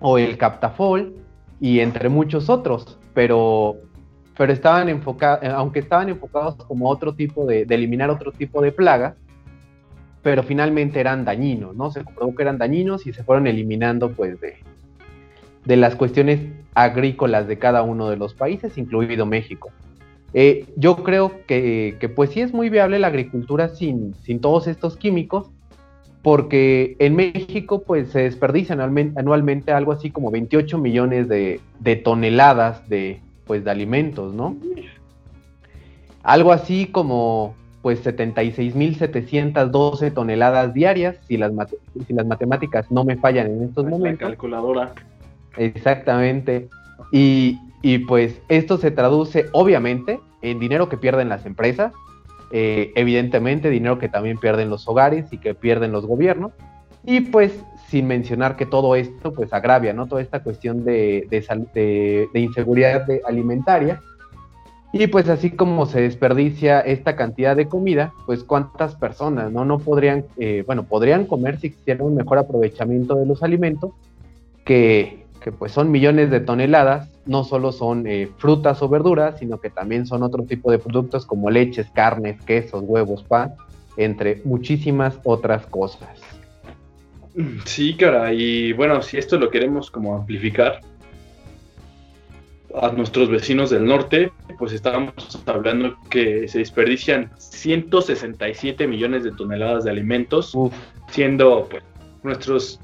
o 0.00 0.18
el 0.18 0.36
Captafol 0.36 1.14
y 1.60 1.80
entre 1.80 2.08
muchos 2.08 2.50
otros, 2.50 2.98
pero, 3.14 3.76
pero 4.36 4.52
estaban 4.52 4.88
enfocados, 4.88 5.44
aunque 5.54 5.78
estaban 5.78 6.08
enfocados 6.08 6.56
como 6.56 6.88
otro 6.88 7.14
tipo 7.14 7.46
de, 7.46 7.64
de 7.64 7.74
eliminar 7.74 8.10
otro 8.10 8.32
tipo 8.32 8.60
de 8.60 8.72
plaga, 8.72 9.16
pero 10.22 10.42
finalmente 10.42 11.00
eran 11.00 11.24
dañinos, 11.24 11.74
¿no? 11.76 11.90
Se 11.90 12.04
comprobó 12.04 12.34
que 12.34 12.42
eran 12.42 12.58
dañinos 12.58 13.06
y 13.06 13.12
se 13.12 13.24
fueron 13.24 13.46
eliminando 13.46 14.12
pues 14.12 14.40
de, 14.40 14.56
de 15.64 15.76
las 15.76 15.96
cuestiones 15.96 16.40
agrícolas 16.74 17.46
de 17.46 17.58
cada 17.58 17.82
uno 17.82 18.08
de 18.08 18.16
los 18.16 18.34
países, 18.34 18.78
incluido 18.78 19.26
México. 19.26 19.70
Eh, 20.34 20.66
yo 20.76 20.96
creo 20.96 21.32
que, 21.46 21.96
que, 22.00 22.08
pues 22.08 22.30
sí 22.30 22.40
es 22.40 22.54
muy 22.54 22.70
viable 22.70 22.98
la 22.98 23.08
agricultura 23.08 23.68
sin, 23.68 24.14
sin 24.22 24.40
todos 24.40 24.66
estos 24.66 24.96
químicos, 24.96 25.50
porque 26.22 26.96
en 27.00 27.16
México 27.16 27.82
pues 27.82 28.08
se 28.10 28.20
desperdician 28.20 28.80
anualmente 28.80 29.72
algo 29.72 29.92
así 29.92 30.10
como 30.10 30.30
28 30.30 30.78
millones 30.78 31.28
de, 31.28 31.60
de 31.80 31.96
toneladas 31.96 32.88
de, 32.88 33.20
pues, 33.44 33.62
de 33.64 33.70
alimentos, 33.70 34.32
¿no? 34.32 34.56
Algo 36.22 36.52
así 36.52 36.86
como 36.86 37.54
pues 37.82 38.02
76.712 38.06 40.14
toneladas 40.14 40.72
diarias, 40.72 41.18
si 41.26 41.36
las, 41.36 41.52
si 42.06 42.14
las 42.14 42.26
matemáticas 42.26 42.88
no 42.92 43.04
me 43.04 43.16
fallan 43.16 43.48
en 43.48 43.64
estos 43.64 43.84
momentos. 43.84 44.22
La 44.22 44.28
calculadora. 44.28 44.94
Exactamente. 45.56 46.68
Y, 47.10 47.58
pues 48.06 48.40
esto 48.48 48.78
se 48.78 48.90
traduce 48.90 49.46
obviamente 49.52 50.20
en 50.40 50.60
dinero 50.60 50.88
que 50.88 50.96
pierden 50.96 51.28
las 51.28 51.44
empresas, 51.46 51.92
eh, 52.52 52.92
evidentemente 52.94 53.70
dinero 53.70 53.98
que 53.98 54.08
también 54.08 54.38
pierden 54.38 54.70
los 54.70 54.86
hogares 54.88 55.32
y 55.32 55.38
que 55.38 55.54
pierden 55.54 55.90
los 55.92 56.06
gobiernos, 56.06 56.52
y 57.04 57.20
pues 57.20 57.52
sin 57.88 58.06
mencionar 58.06 58.56
que 58.56 58.66
todo 58.66 58.94
esto 58.94 59.34
pues 59.34 59.52
agravia, 59.52 59.92
¿no? 59.92 60.06
Toda 60.06 60.22
esta 60.22 60.42
cuestión 60.42 60.84
de, 60.84 61.26
de, 61.28 62.28
de 62.32 62.40
inseguridad 62.40 63.04
alimentaria 63.26 64.00
y 64.92 65.06
pues 65.06 65.28
así 65.30 65.50
como 65.50 65.86
se 65.86 66.02
desperdicia 66.02 66.80
esta 66.80 67.16
cantidad 67.16 67.56
de 67.56 67.66
comida, 67.66 68.12
pues 68.26 68.44
cuántas 68.44 68.94
personas 68.94 69.50
no, 69.50 69.64
no 69.64 69.78
podrían, 69.78 70.26
eh, 70.36 70.64
bueno, 70.66 70.82
podrían 70.82 71.24
comer 71.24 71.58
si 71.58 71.68
existiera 71.68 72.04
un 72.04 72.14
mejor 72.14 72.36
aprovechamiento 72.36 73.14
de 73.14 73.24
los 73.24 73.42
alimentos, 73.42 73.92
que, 74.66 75.21
que 75.42 75.52
pues 75.52 75.72
son 75.72 75.90
millones 75.90 76.30
de 76.30 76.40
toneladas, 76.40 77.10
no 77.26 77.44
solo 77.44 77.72
son 77.72 78.06
eh, 78.06 78.28
frutas 78.38 78.82
o 78.82 78.88
verduras, 78.88 79.38
sino 79.38 79.60
que 79.60 79.70
también 79.70 80.06
son 80.06 80.22
otro 80.22 80.44
tipo 80.44 80.70
de 80.70 80.78
productos 80.78 81.26
como 81.26 81.50
leches, 81.50 81.90
carnes, 81.90 82.40
quesos, 82.42 82.82
huevos, 82.86 83.22
pan, 83.22 83.54
entre 83.96 84.40
muchísimas 84.44 85.18
otras 85.24 85.66
cosas. 85.66 86.08
Sí, 87.64 87.94
cara, 87.94 88.32
y 88.32 88.72
bueno, 88.72 89.00
si 89.02 89.16
esto 89.16 89.38
lo 89.38 89.50
queremos 89.50 89.90
como 89.90 90.14
amplificar, 90.14 90.80
a 92.80 92.90
nuestros 92.90 93.28
vecinos 93.28 93.70
del 93.70 93.84
norte, 93.84 94.32
pues 94.58 94.72
estábamos 94.72 95.12
hablando 95.46 95.96
que 96.08 96.48
se 96.48 96.58
desperdician 96.58 97.30
167 97.36 98.86
millones 98.86 99.24
de 99.24 99.32
toneladas 99.32 99.84
de 99.84 99.90
alimentos, 99.90 100.56
siendo 101.10 101.68
pues, 101.70 101.82
nuestros 102.22 102.80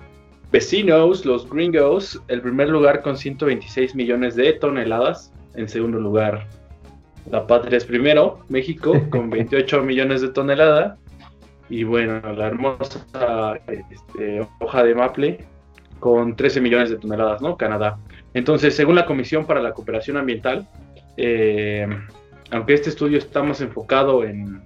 vecinos, 0.51 1.25
los 1.25 1.49
gringos, 1.49 2.23
el 2.29 2.41
primer 2.41 2.69
lugar 2.69 3.03
con 3.03 3.17
126 3.17 3.95
millones 3.95 4.35
de 4.37 4.53
toneladas, 4.55 5.33
en 5.55 5.69
segundo 5.69 5.99
lugar 5.99 6.47
la 7.31 7.47
patria 7.47 7.77
es 7.77 7.85
primero, 7.85 8.41
México, 8.49 8.95
con 9.11 9.31
28 9.31 9.83
millones 9.83 10.23
de 10.23 10.29
toneladas, 10.29 10.99
y 11.69 11.85
bueno, 11.85 12.21
la 12.33 12.47
hermosa 12.47 13.61
este, 13.67 14.47
hoja 14.61 14.83
de 14.83 14.95
maple 14.95 15.45
con 16.01 16.35
13 16.35 16.61
millones 16.61 16.91
de 16.91 16.97
toneladas, 16.97 17.43
¿no? 17.43 17.57
Canadá. 17.57 17.99
Entonces, 18.33 18.75
según 18.75 18.95
la 18.95 19.05
Comisión 19.05 19.45
para 19.45 19.61
la 19.61 19.73
Cooperación 19.73 20.17
Ambiental, 20.17 20.67
eh, 21.17 21.87
aunque 22.51 22.75
este 22.75 22.89
estudio 22.89 23.19
está 23.19 23.43
más 23.43 23.61
enfocado 23.61 24.25
en 24.25 24.63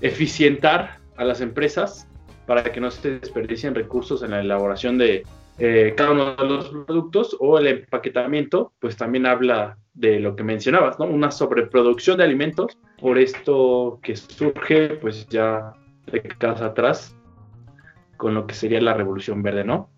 eficientar 0.00 0.98
a 1.16 1.24
las 1.24 1.40
empresas 1.40 2.07
para 2.48 2.64
que 2.64 2.80
no 2.80 2.90
se 2.90 3.20
desperdicien 3.20 3.74
recursos 3.74 4.22
en 4.22 4.30
la 4.30 4.40
elaboración 4.40 4.96
de 4.96 5.22
eh, 5.58 5.92
cada 5.94 6.12
uno 6.12 6.34
de 6.34 6.44
los 6.46 6.70
productos 6.70 7.36
o 7.40 7.58
el 7.58 7.66
empaquetamiento, 7.66 8.72
pues 8.80 8.96
también 8.96 9.26
habla 9.26 9.76
de 9.92 10.18
lo 10.18 10.34
que 10.34 10.44
mencionabas, 10.44 10.98
¿no? 10.98 11.04
Una 11.04 11.30
sobreproducción 11.30 12.16
de 12.16 12.24
alimentos 12.24 12.78
por 12.98 13.18
esto 13.18 14.00
que 14.02 14.16
surge, 14.16 14.94
pues 14.94 15.26
ya 15.26 15.74
décadas 16.10 16.62
atrás, 16.62 17.14
con 18.16 18.32
lo 18.32 18.46
que 18.46 18.54
sería 18.54 18.80
la 18.80 18.94
revolución 18.94 19.42
verde, 19.42 19.64
¿no? 19.64 19.90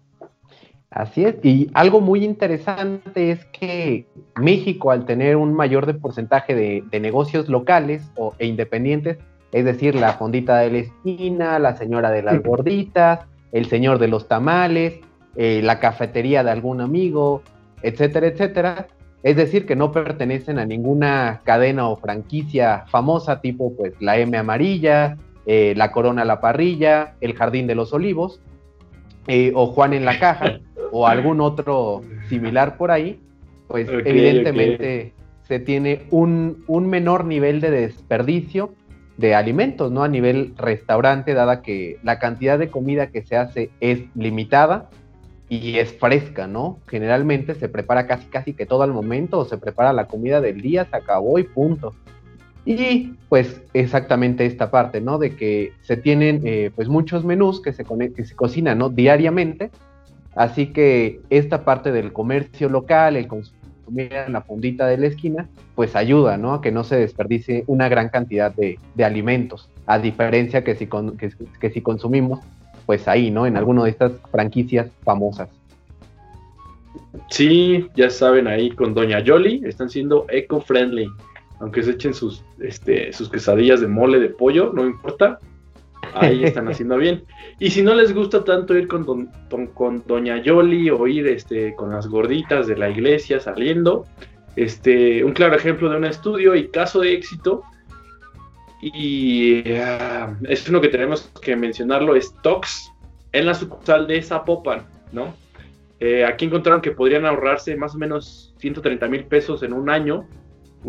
Así 0.90 1.25
es, 1.25 1.37
y 1.45 1.71
algo 1.73 2.00
muy 2.00 2.25
interesante 2.25 3.30
es 3.30 3.45
que 3.45 4.09
México, 4.35 4.90
al 4.90 5.04
tener 5.04 5.37
un 5.37 5.54
mayor 5.54 5.87
de 5.87 5.95
porcentaje 5.95 6.57
de, 6.57 7.00
negocios 7.00 7.49
locales 7.49 8.11
o, 8.16 8.35
e 8.40 8.47
independientes, 8.47 9.19
es 9.52 9.64
decir, 9.64 9.95
la 9.95 10.14
fondita 10.14 10.59
de 10.59 10.71
la 10.71 10.78
esquina, 10.78 11.59
la 11.59 11.76
señora 11.76 12.11
de 12.11 12.23
las 12.23 12.42
gorditas, 12.42 13.21
el 13.52 13.66
señor 13.66 13.99
de 13.99 14.09
los 14.09 14.28
tamales, 14.28 15.00
eh, 15.37 15.61
la 15.62 15.80
cafetería 15.80 16.45
de 16.45 16.50
algún 16.50 16.80
amigo, 16.80 17.42
etcétera, 17.83 18.28
etcétera. 18.28 18.87
Es 19.23 19.37
decir, 19.37 19.66
que 19.66 19.76
no 19.76 19.92
pertenecen 19.92 20.59
a 20.59 20.64
ninguna 20.64 21.40
cadena 21.45 21.88
o 21.88 21.97
franquicia 21.97 22.85
famosa 22.88 23.40
tipo 23.40 23.75
pues 23.76 23.92
la 24.00 24.19
M 24.19 24.37
amarilla, 24.37 25.19
eh, 25.47 25.75
la 25.76 25.92
Corona 25.92 26.25
la 26.25 26.40
parrilla, 26.40 27.14
el 27.21 27.35
Jardín 27.35 27.66
de 27.66 27.75
los 27.75 27.92
Olivos, 27.92 28.40
eh, 29.26 29.52
o 29.54 29.66
Juan 29.66 29.92
en 29.92 30.04
la 30.04 30.19
caja, 30.19 30.61
o 30.92 31.07
algún 31.07 31.40
otro 31.40 32.02
similar 32.28 32.76
por 32.76 32.90
ahí, 32.90 33.21
pues 33.69 33.88
evidentemente 33.88 35.12
se 35.42 35.59
tiene 35.59 36.02
un, 36.11 36.64
un 36.66 36.88
menor 36.88 37.25
nivel 37.25 37.61
de 37.61 37.71
desperdicio 37.71 38.73
de 39.21 39.35
alimentos, 39.35 39.93
¿no? 39.93 40.03
A 40.03 40.09
nivel 40.09 40.55
restaurante, 40.57 41.35
dada 41.35 41.61
que 41.61 41.99
la 42.03 42.19
cantidad 42.19 42.59
de 42.59 42.71
comida 42.71 43.09
que 43.09 43.23
se 43.23 43.37
hace 43.37 43.71
es 43.81 44.00
limitada 44.15 44.89
y 45.50 45.77
es 45.77 45.93
fresca, 45.93 46.47
¿no? 46.47 46.79
Generalmente 46.89 47.55
se 47.55 47.69
prepara 47.69 48.07
casi 48.07 48.27
casi 48.27 48.55
que 48.55 48.65
todo 48.65 48.83
al 48.83 48.95
momento 48.95 49.39
o 49.39 49.45
se 49.45 49.59
prepara 49.59 49.93
la 49.93 50.07
comida 50.07 50.41
del 50.41 50.62
día, 50.62 50.87
se 50.87 50.97
acabó 50.97 51.39
y 51.39 51.43
punto. 51.43 51.95
Y 52.65 53.15
pues 53.29 53.61
exactamente 53.75 54.47
esta 54.47 54.71
parte, 54.71 55.03
¿no? 55.03 55.19
De 55.19 55.37
que 55.37 55.73
se 55.83 55.99
tienen 55.99 56.41
eh, 56.45 56.71
pues 56.75 56.89
muchos 56.89 57.23
menús 57.23 57.61
que 57.61 57.75
se, 57.75 57.85
que 57.85 58.25
se 58.25 58.35
cocinan, 58.35 58.79
¿no? 58.79 58.89
Diariamente. 58.89 59.71
Así 60.35 60.69
que 60.69 61.21
esta 61.29 61.65
parte 61.65 61.93
del 61.93 62.12
comercio 62.15 62.71
local, 62.71 63.17
el 63.17 63.29
en 63.97 64.32
la 64.32 64.42
fundita 64.42 64.87
de 64.87 64.99
la 64.99 65.06
esquina, 65.06 65.49
pues 65.75 65.97
ayuda, 65.97 66.37
¿no? 66.37 66.54
A 66.54 66.61
que 66.61 66.73
no 66.73 66.85
se 66.85 66.97
desperdicie 66.97 67.64
una 67.66 67.88
gran 67.88 68.09
cantidad 68.09 68.54
de, 68.54 68.78
alimentos. 69.04 69.68
A 69.87 69.99
diferencia 69.99 70.62
que 70.62 70.75
si, 70.75 70.88
que 71.61 71.70
si 71.70 71.80
consumimos 71.80 72.40
pues 72.90 73.06
ahí, 73.06 73.30
¿no? 73.30 73.47
En 73.47 73.56
alguna 73.56 73.85
de 73.85 73.90
estas 73.90 74.12
franquicias 74.32 74.90
famosas. 75.04 75.49
Sí, 77.28 77.88
ya 77.94 78.11
saben, 78.11 78.49
ahí 78.49 78.70
con 78.70 78.94
Doña 78.94 79.20
Yoli 79.20 79.62
están 79.64 79.88
siendo 79.90 80.26
eco-friendly. 80.28 81.09
Aunque 81.61 81.82
se 81.82 81.92
echen 81.92 82.14
sus, 82.14 82.42
este, 82.59 83.12
sus 83.12 83.28
quesadillas 83.28 83.80
de 83.80 83.87
mole 83.87 84.18
de 84.18 84.30
pollo, 84.30 84.73
no 84.75 84.87
importa. 84.87 85.38
Ahí 86.14 86.45
están 86.45 86.69
haciendo 86.69 86.97
bien. 86.97 87.25
Y 87.59 87.71
si 87.71 87.83
no 87.83 87.95
les 87.95 88.14
gusta 88.14 88.45
tanto 88.45 88.76
ir 88.76 88.88
con, 88.88 89.31
con 89.75 90.02
Doña 90.07 90.43
Yoli 90.43 90.90
o 90.90 91.07
ir 91.07 91.26
este, 91.26 91.75
con 91.75 91.90
las 91.90 92.07
gorditas 92.07 92.67
de 92.67 92.76
la 92.76 92.90
iglesia 92.90 93.40
saliendo, 93.40 94.07
este, 94.57 95.25
un 95.25 95.33
claro 95.33 95.57
ejemplo 95.57 95.88
de 95.88 95.97
un 95.97 96.05
estudio 96.05 96.55
y 96.55 96.69
caso 96.69 97.00
de 97.00 97.14
éxito 97.14 97.62
y 98.83 99.62
ah, 99.75 100.35
es 100.49 100.69
uno 100.69 100.81
que 100.81 100.88
tenemos 100.88 101.31
que 101.43 101.54
mencionarlo, 101.54 102.17
es 102.17 102.34
Tox, 102.43 102.91
en 103.32 103.47
la 103.47 103.54
sucursal 103.54 104.06
de 104.06 104.23
Zapopan, 104.23 104.87
¿no? 105.13 105.34
Eh, 106.00 106.25
aquí 106.25 106.47
encontraron 106.47 106.80
que 106.80 106.93
podrían 106.93 107.26
ahorrarse 107.26 107.76
más 107.76 107.95
o 107.95 107.99
menos 107.99 108.54
130 108.58 109.06
mil 109.08 109.25
pesos 109.25 109.63
en 109.63 109.75
un 109.75 109.91
año, 109.91 110.26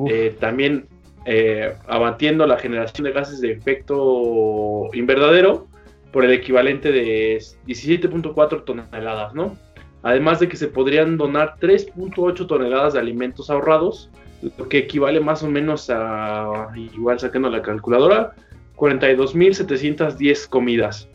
eh, 0.07 0.35
también 0.39 0.87
eh, 1.25 1.73
abatiendo 1.87 2.45
la 2.47 2.57
generación 2.57 3.05
de 3.05 3.11
gases 3.11 3.41
de 3.41 3.51
efecto 3.51 4.89
invernadero 4.93 5.67
por 6.11 6.25
el 6.25 6.31
equivalente 6.31 6.91
de 6.91 7.37
17.4 7.67 8.65
toneladas, 8.65 9.33
¿no? 9.33 9.57
Además 10.03 10.39
de 10.39 10.47
que 10.47 10.57
se 10.57 10.67
podrían 10.67 11.17
donar 11.17 11.55
3.8 11.59 12.47
toneladas 12.47 12.93
de 12.93 12.99
alimentos 12.99 13.49
ahorrados 13.49 14.09
lo 14.57 14.67
que 14.67 14.79
equivale 14.79 15.19
más 15.19 15.43
o 15.43 15.49
menos 15.49 15.89
a, 15.89 16.69
igual 16.75 17.19
sacando 17.19 17.49
la 17.49 17.61
calculadora, 17.61 18.33
42.710 18.75 20.49
comidas. 20.49 21.07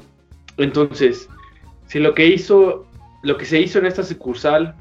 Entonces, 0.56 1.28
si 1.86 1.98
lo 1.98 2.14
que 2.14 2.26
hizo, 2.26 2.86
lo 3.22 3.36
que 3.36 3.44
se 3.44 3.60
hizo 3.60 3.78
en 3.78 3.86
esta 3.86 4.02
sucursal, 4.02 4.74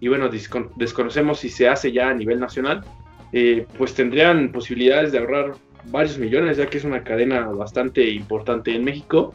y 0.00 0.08
bueno, 0.08 0.30
desconocemos 0.76 1.40
si 1.40 1.48
se 1.48 1.68
hace 1.68 1.92
ya 1.92 2.10
a 2.10 2.14
nivel 2.14 2.40
nacional, 2.40 2.84
eh, 3.32 3.66
pues 3.78 3.94
tendrían 3.94 4.52
posibilidades 4.52 5.12
de 5.12 5.18
ahorrar 5.18 5.52
varios 5.86 6.18
millones, 6.18 6.56
ya 6.56 6.66
que 6.66 6.78
es 6.78 6.84
una 6.84 7.02
cadena 7.02 7.46
bastante 7.46 8.08
importante 8.10 8.74
en 8.74 8.84
México, 8.84 9.34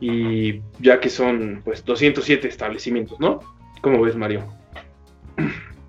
y 0.00 0.60
ya 0.80 1.00
que 1.00 1.08
son 1.08 1.62
pues 1.64 1.84
207 1.84 2.48
establecimientos, 2.48 3.18
¿no? 3.20 3.40
¿Cómo 3.82 4.02
ves, 4.02 4.16
Mario? 4.16 4.44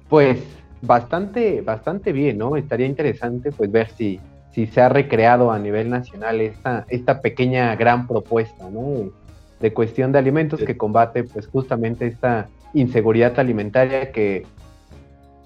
Pues 0.10 0.40
bastante, 0.82 1.62
bastante 1.62 2.12
bien, 2.12 2.38
¿no? 2.38 2.56
Estaría 2.56 2.86
interesante 2.86 3.52
pues 3.52 3.72
ver 3.72 3.90
si, 3.90 4.20
si 4.52 4.68
se 4.68 4.82
ha 4.82 4.90
recreado 4.90 5.52
a 5.52 5.60
nivel 5.60 5.90
nacional 5.90 6.42
esta, 6.42 6.86
esta 6.90 7.22
pequeña 7.22 7.76
gran 7.76 8.08
propuesta, 8.08 8.70
¿no? 8.70 9.12
De, 9.60 9.74
cuestión 9.74 10.12
de 10.12 10.20
alimentos 10.20 10.62
que 10.62 10.78
combate 10.78 11.24
pues 11.24 11.48
justamente 11.48 12.08
esta 12.08 12.48
inseguridad 12.74 13.40
alimentaria 13.40 14.12
que 14.12 14.46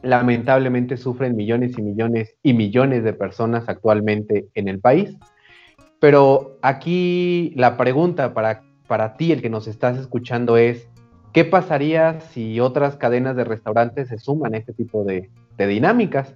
lamentablemente 0.03 0.97
sufren 0.97 1.35
millones 1.35 1.77
y 1.77 1.81
millones 1.81 2.35
y 2.43 2.53
millones 2.53 3.03
de 3.03 3.13
personas 3.13 3.67
actualmente 3.67 4.47
en 4.55 4.67
el 4.67 4.79
país. 4.79 5.17
Pero 5.99 6.57
aquí 6.61 7.53
la 7.55 7.77
pregunta 7.77 8.33
para, 8.33 8.63
para 8.87 9.15
ti, 9.15 9.31
el 9.31 9.41
que 9.41 9.49
nos 9.49 9.67
estás 9.67 9.97
escuchando, 9.97 10.57
es, 10.57 10.89
¿Qué 11.33 11.45
pasaría 11.45 12.19
si 12.19 12.59
otras 12.59 12.97
cadenas 12.97 13.37
de 13.37 13.45
restaurantes 13.45 14.09
se 14.09 14.19
suman 14.19 14.53
a 14.53 14.57
este 14.57 14.73
tipo 14.73 15.05
de, 15.05 15.29
dinámicas? 15.57 16.35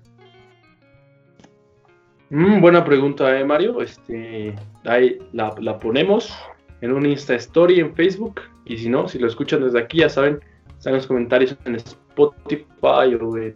Mm, 2.29 2.61
buena 2.61 2.85
pregunta, 2.85 3.37
¿eh, 3.37 3.43
Mario. 3.43 3.81
Este, 3.81 4.55
ahí 4.85 5.17
la, 5.33 5.79
ponemos 5.79 6.33
en 6.79 6.93
un 6.93 7.05
Insta 7.05 7.35
Story 7.35 7.81
en 7.81 7.93
Facebook. 7.93 8.41
Y 8.63 8.77
si 8.77 8.89
no, 8.89 9.07
si 9.09 9.19
lo 9.19 9.27
escuchan 9.27 9.63
desde 9.63 9.79
aquí, 9.79 9.99
ya 9.99 10.09
saben, 10.09 10.39
están 10.77 10.93
los 10.93 11.07
comentarios 11.07 11.57
en 11.65 11.75
Spotify 11.75 12.04
o 12.17 13.37
en 13.37 13.53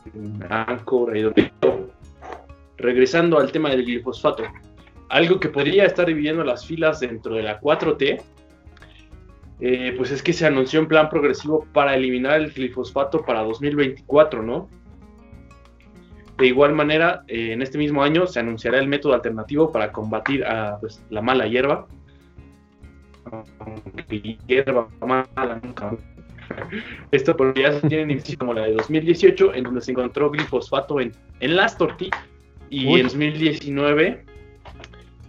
Anchor. 0.50 1.14
Regresando 2.78 3.40
al 3.40 3.52
tema 3.52 3.70
del 3.70 3.84
glifosfato. 3.84 4.44
Algo 5.10 5.40
que 5.40 5.50
podría 5.50 5.86
estar 5.86 6.06
dividiendo 6.06 6.44
las 6.44 6.66
filas 6.66 7.00
dentro 7.00 7.36
de 7.36 7.44
la 7.44 7.60
4T 7.60 8.22
eh, 9.62 9.94
pues 9.98 10.12
es 10.12 10.24
que 10.24 10.32
se 10.32 10.46
anunció 10.46 10.80
un 10.80 10.88
plan 10.88 11.10
progresivo 11.10 11.68
para 11.74 11.94
eliminar 11.94 12.40
el 12.40 12.52
glifosfato 12.52 13.26
para 13.26 13.44
2024, 13.44 14.42
¿no? 14.42 14.70
De 16.38 16.48
igual 16.48 16.74
manera, 16.74 17.24
eh, 17.28 17.52
en 17.52 17.62
este 17.62 17.78
mismo 17.78 18.02
año 18.02 18.26
se 18.26 18.40
anunciará 18.40 18.80
el 18.80 18.88
método 18.88 19.14
alternativo 19.14 19.70
para 19.74 19.92
combatir 19.92 20.46
a 20.46 20.78
pues, 20.80 21.04
la 21.10 21.22
mala 21.22 21.46
hierba. 21.48 21.88
hierba 24.48 24.88
mala 25.02 25.60
nunca. 25.62 25.92
Esto 27.12 27.36
ya 27.54 27.80
se 27.80 27.88
tiene 27.88 28.22
como 28.38 28.54
la 28.54 28.64
de 28.64 28.74
2018, 28.74 29.54
en 29.54 29.64
donde 29.64 29.82
se 29.82 29.92
encontró 29.92 30.30
glifosfato 30.30 31.00
en, 31.00 31.12
en 31.40 31.56
las 31.56 31.78
tortillas. 31.78 32.20
Y 32.70 33.00
en 33.00 33.04
2019 33.04 34.26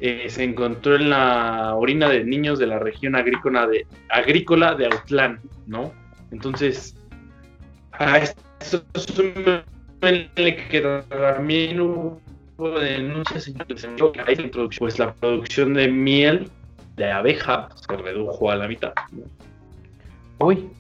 eh, 0.01 0.27
se 0.29 0.45
encontró 0.45 0.97
en 0.97 1.11
la 1.11 1.75
orina 1.75 2.09
de 2.09 2.25
niños 2.25 2.59
de 2.59 2.67
la 2.67 2.79
región 2.79 3.17
agrícola 3.17 3.67
de, 3.67 3.87
agrícola 4.09 4.75
de 4.75 4.87
Autlán, 4.87 5.41
¿no? 5.67 5.93
Entonces, 6.31 6.97
a 7.93 8.19
esto 8.19 8.83
que 10.71 11.05
también 11.09 11.81
hubo 11.81 12.21
denuncias 12.59 13.53
pues 14.79 14.99
la 14.99 15.13
producción 15.15 15.75
de 15.75 15.89
miel 15.89 16.51
de 16.97 17.11
abeja 17.11 17.69
se 17.75 17.97
redujo 17.97 18.51
a 18.51 18.57
la 18.57 18.69
mitad. 18.69 18.93
Uy, 20.39 20.71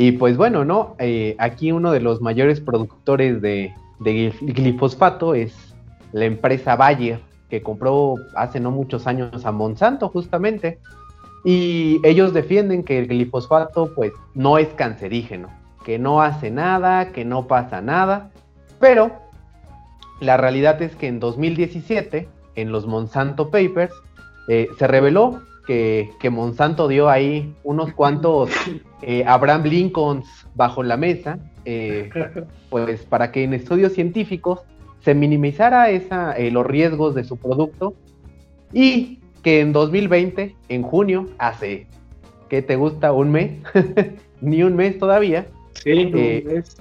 y 0.00 0.12
pues 0.12 0.36
bueno, 0.36 0.64
¿no? 0.64 0.94
Eh, 1.00 1.34
aquí 1.40 1.72
uno 1.72 1.90
de 1.90 1.98
los 1.98 2.20
mayores 2.20 2.60
productores 2.60 3.42
de, 3.42 3.74
glifosfato 3.98 5.34
es 5.34 5.74
la 6.12 6.24
empresa 6.24 6.76
Bayer, 6.76 7.18
que 7.50 7.64
compró 7.64 8.14
hace 8.36 8.60
no 8.60 8.70
muchos 8.70 9.08
años 9.08 9.44
a 9.44 9.50
Monsanto 9.50 10.08
justamente. 10.08 10.78
Y 11.44 11.98
ellos 12.04 12.32
defienden 12.32 12.84
que 12.84 13.00
el 13.00 13.08
glifosfato 13.08 13.92
pues 13.92 14.12
no 14.34 14.56
es 14.58 14.68
cancerígeno, 14.68 15.48
que 15.84 15.98
no 15.98 16.22
hace 16.22 16.52
nada, 16.52 17.10
que 17.10 17.24
no 17.24 17.48
pasa 17.48 17.80
nada, 17.80 18.30
pero 18.78 19.10
la 20.20 20.36
realidad 20.36 20.80
es 20.80 20.94
que 20.94 21.08
en 21.08 21.18
2017, 21.18 22.28
en 22.54 22.70
los 22.70 22.86
Monsanto 22.86 23.50
Papers, 23.50 23.92
eh, 24.46 24.68
se 24.78 24.86
reveló 24.86 25.42
que, 25.68 26.30
Monsanto 26.30 26.88
dio 26.88 27.10
ahí 27.10 27.54
unos 27.62 27.92
cuantos 27.92 28.50
eh, 29.02 29.22
Abraham 29.26 29.64
Lincolns 29.64 30.26
bajo 30.54 30.82
la 30.82 30.96
mesa, 30.96 31.38
eh, 31.66 32.10
pues 32.70 33.02
para 33.04 33.30
que 33.30 33.44
en 33.44 33.52
estudios 33.52 33.92
científicos 33.92 34.60
se 35.00 35.14
minimizara 35.14 35.90
esa, 35.90 36.34
los 36.38 36.66
riesgos 36.66 37.14
de 37.14 37.24
su 37.24 37.36
producto 37.36 37.94
y 38.72 39.20
que 39.42 39.60
en 39.60 39.72
2020, 39.72 40.56
en 40.70 40.82
junio, 40.82 41.28
hace, 41.36 41.86
¿qué 42.48 42.62
te 42.62 42.76
gusta? 42.76 43.12
¿Un 43.12 43.30
mes? 43.30 43.52
Ni 44.40 44.62
un 44.62 44.74
mes 44.74 44.98
todavía. 44.98 45.46
Sí, 45.74 45.92
un 45.92 46.12
mes 46.12 46.78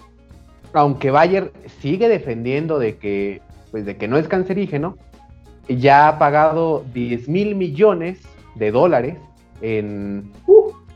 aunque 0.74 1.12
Bayer 1.12 1.52
sigue 1.82 2.08
defendiendo 2.08 2.80
de 2.80 2.98
que, 2.98 3.42
pues 3.72 3.86
de 3.86 3.98
que 3.98 4.08
no 4.08 4.18
es 4.18 4.28
cancerígeno, 4.28 4.98
ya 5.68 6.08
ha 6.08 6.20
pagado 6.20 6.86
10 6.94 7.28
mil 7.28 7.56
millones 7.56 8.20
de 8.58 8.72
dólares 8.72 9.18
en, 9.62 10.32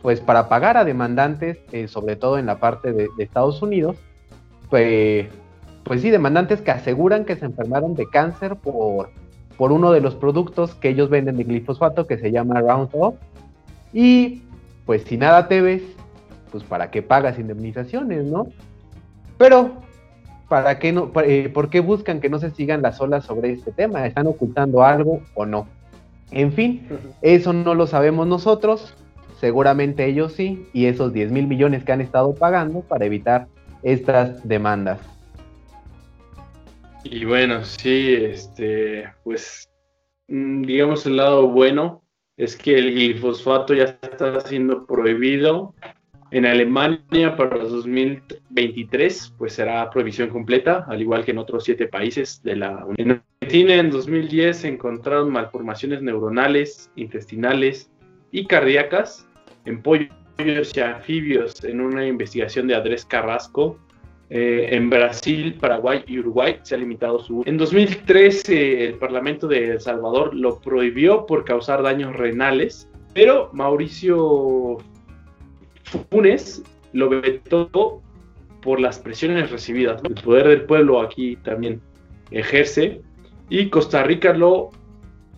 pues 0.02 0.20
para 0.20 0.50
pagar 0.50 0.78
a 0.78 0.86
demandantes, 0.86 1.60
eh, 1.72 1.88
sobre 1.88 2.16
todo 2.16 2.38
en 2.38 2.46
la 2.46 2.60
parte 2.60 2.92
de, 2.94 3.10
Estados 3.20 3.62
Unidos, 3.62 3.98
pues, 4.70 5.28
pues 5.84 6.02
sí, 6.02 6.10
demandantes 6.10 6.62
que 6.62 6.72
aseguran 6.72 7.26
que 7.26 7.36
se 7.36 7.46
enfermaron 7.46 7.96
de 7.96 8.08
cáncer 8.08 8.56
por, 8.56 9.10
por 9.58 9.72
uno 9.72 9.92
de 9.92 10.02
los 10.02 10.16
productos 10.16 10.76
que 10.76 10.90
ellos 10.90 11.10
venden 11.10 11.38
de 11.38 11.44
glifosato 11.44 12.08
que 12.08 12.18
se 12.18 12.32
llama 12.32 12.62
Roundup. 12.62 13.16
Y 13.94 14.44
pues 14.86 15.04
si 15.04 15.18
nada 15.18 15.48
te 15.48 15.62
ves, 15.62 15.84
pues 16.52 16.64
para 16.64 16.92
qué 16.92 17.02
pagas 17.02 17.38
indemnizaciones, 17.40 18.26
¿no? 18.26 18.48
Pero, 19.38 19.72
¿para 20.50 20.80
qué 20.80 20.92
no, 20.92 21.12
eh, 21.24 21.50
¿por 21.54 21.70
qué 21.70 21.80
buscan 21.80 22.22
que 22.22 22.30
no 22.30 22.40
se 22.40 22.52
sigan 22.52 22.82
las 22.82 23.00
olas 23.02 23.26
sobre 23.26 23.52
este 23.52 23.72
tema? 23.72 24.06
¿Están 24.06 24.28
ocultando 24.28 24.84
algo 24.84 25.22
o 25.34 25.46
no? 25.46 25.68
En 26.32 26.54
fin, 26.54 26.88
eso 27.22 27.52
no 27.54 27.76
lo 27.76 27.88
sabemos 27.88 28.26
nosotros, 28.26 28.94
seguramente 29.40 30.06
ellos 30.06 30.34
sí, 30.34 30.66
y 30.74 30.86
esos 30.86 31.12
10 31.12 31.32
mil 31.32 31.48
millones 31.48 31.84
que 31.84 31.92
han 31.92 32.02
estado 32.02 32.34
pagando 32.34 32.82
para 32.82 33.06
evitar 33.06 33.48
estas 33.84 34.48
demandas. 34.48 35.00
Y 37.04 37.26
bueno, 37.26 37.66
sí, 37.66 38.14
este, 38.14 39.06
pues, 39.24 39.70
mm, 40.28 40.62
digamos 40.64 41.06
el 41.06 41.18
lado 41.18 41.48
bueno 41.48 42.04
es 42.38 42.56
que 42.56 42.78
el 42.78 42.94
glifosfato 42.94 43.74
ya 43.74 43.98
está 44.02 44.40
siendo 44.42 44.86
prohibido 44.86 45.74
en 46.32 46.46
Alemania 46.46 47.36
para 47.36 47.58
2023 47.58 49.36
pues 49.38 49.54
será 49.54 49.90
prohibición 49.90 50.30
completa, 50.30 50.86
al 50.88 51.02
igual 51.02 51.26
que 51.26 51.32
en 51.32 51.38
otros 51.38 51.66
siete 51.66 51.88
países 51.88 52.42
de 52.44 52.56
la 52.56 52.86
Unión. 52.86 52.96
En 52.98 53.22
Argentina 53.42 53.76
en 53.76 53.92
2010 53.92 54.58
se 54.58 54.68
encontraron 54.70 55.30
malformaciones 55.30 56.02
neuronales, 56.02 56.90
intestinales 56.96 57.92
y 58.32 58.46
cardíacas 58.46 59.28
en 59.66 59.82
pollos 59.82 60.10
y 60.76 60.80
anfibios 60.80 61.64
en 61.64 61.82
una 61.82 62.08
investigación 62.08 62.68
de 62.68 62.76
Andrés 62.76 63.06
Carrasco. 63.06 63.78
Eh, 64.30 64.70
en 64.72 64.90
Brasil, 64.90 65.56
Paraguay 65.60 66.06
y 66.08 66.20
Uruguay 66.20 66.58
se 66.64 66.76
ha 66.76 66.78
limitado 66.78 67.20
su... 67.20 67.44
En 67.46 67.58
2013 67.58 68.86
el 68.86 68.94
Parlamento 68.94 69.46
de 69.46 69.72
El 69.72 69.82
Salvador 69.82 70.34
lo 70.34 70.62
prohibió 70.62 71.26
por 71.26 71.44
causar 71.44 71.84
daños 71.84 72.16
renales, 72.16 72.90
pero 73.14 73.50
Mauricio 73.52 74.78
Funes 76.10 76.64
lo 76.94 77.10
vetó 77.10 78.02
por 78.62 78.80
las 78.80 79.00
presiones 79.00 79.52
recibidas. 79.52 80.02
El 80.04 80.16
poder 80.16 80.48
del 80.48 80.64
pueblo 80.64 81.02
aquí 81.02 81.36
también 81.38 81.82
ejerce. 82.32 83.02
Y 83.50 83.70
Costa 83.70 84.04
Rica 84.04 84.34
lo 84.34 84.70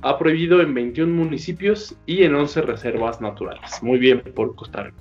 ha 0.02 0.18
prohibido 0.18 0.62
en 0.62 0.74
21 0.74 1.13
municipios 1.13 1.96
y 2.06 2.24
en 2.24 2.36
11 2.36 2.62
reservas 2.62 3.22
naturales. 3.22 3.82
Muy 3.82 3.98
bien 3.98 4.22
por 4.36 4.56
Costa 4.56 4.84
Rica. 4.84 4.98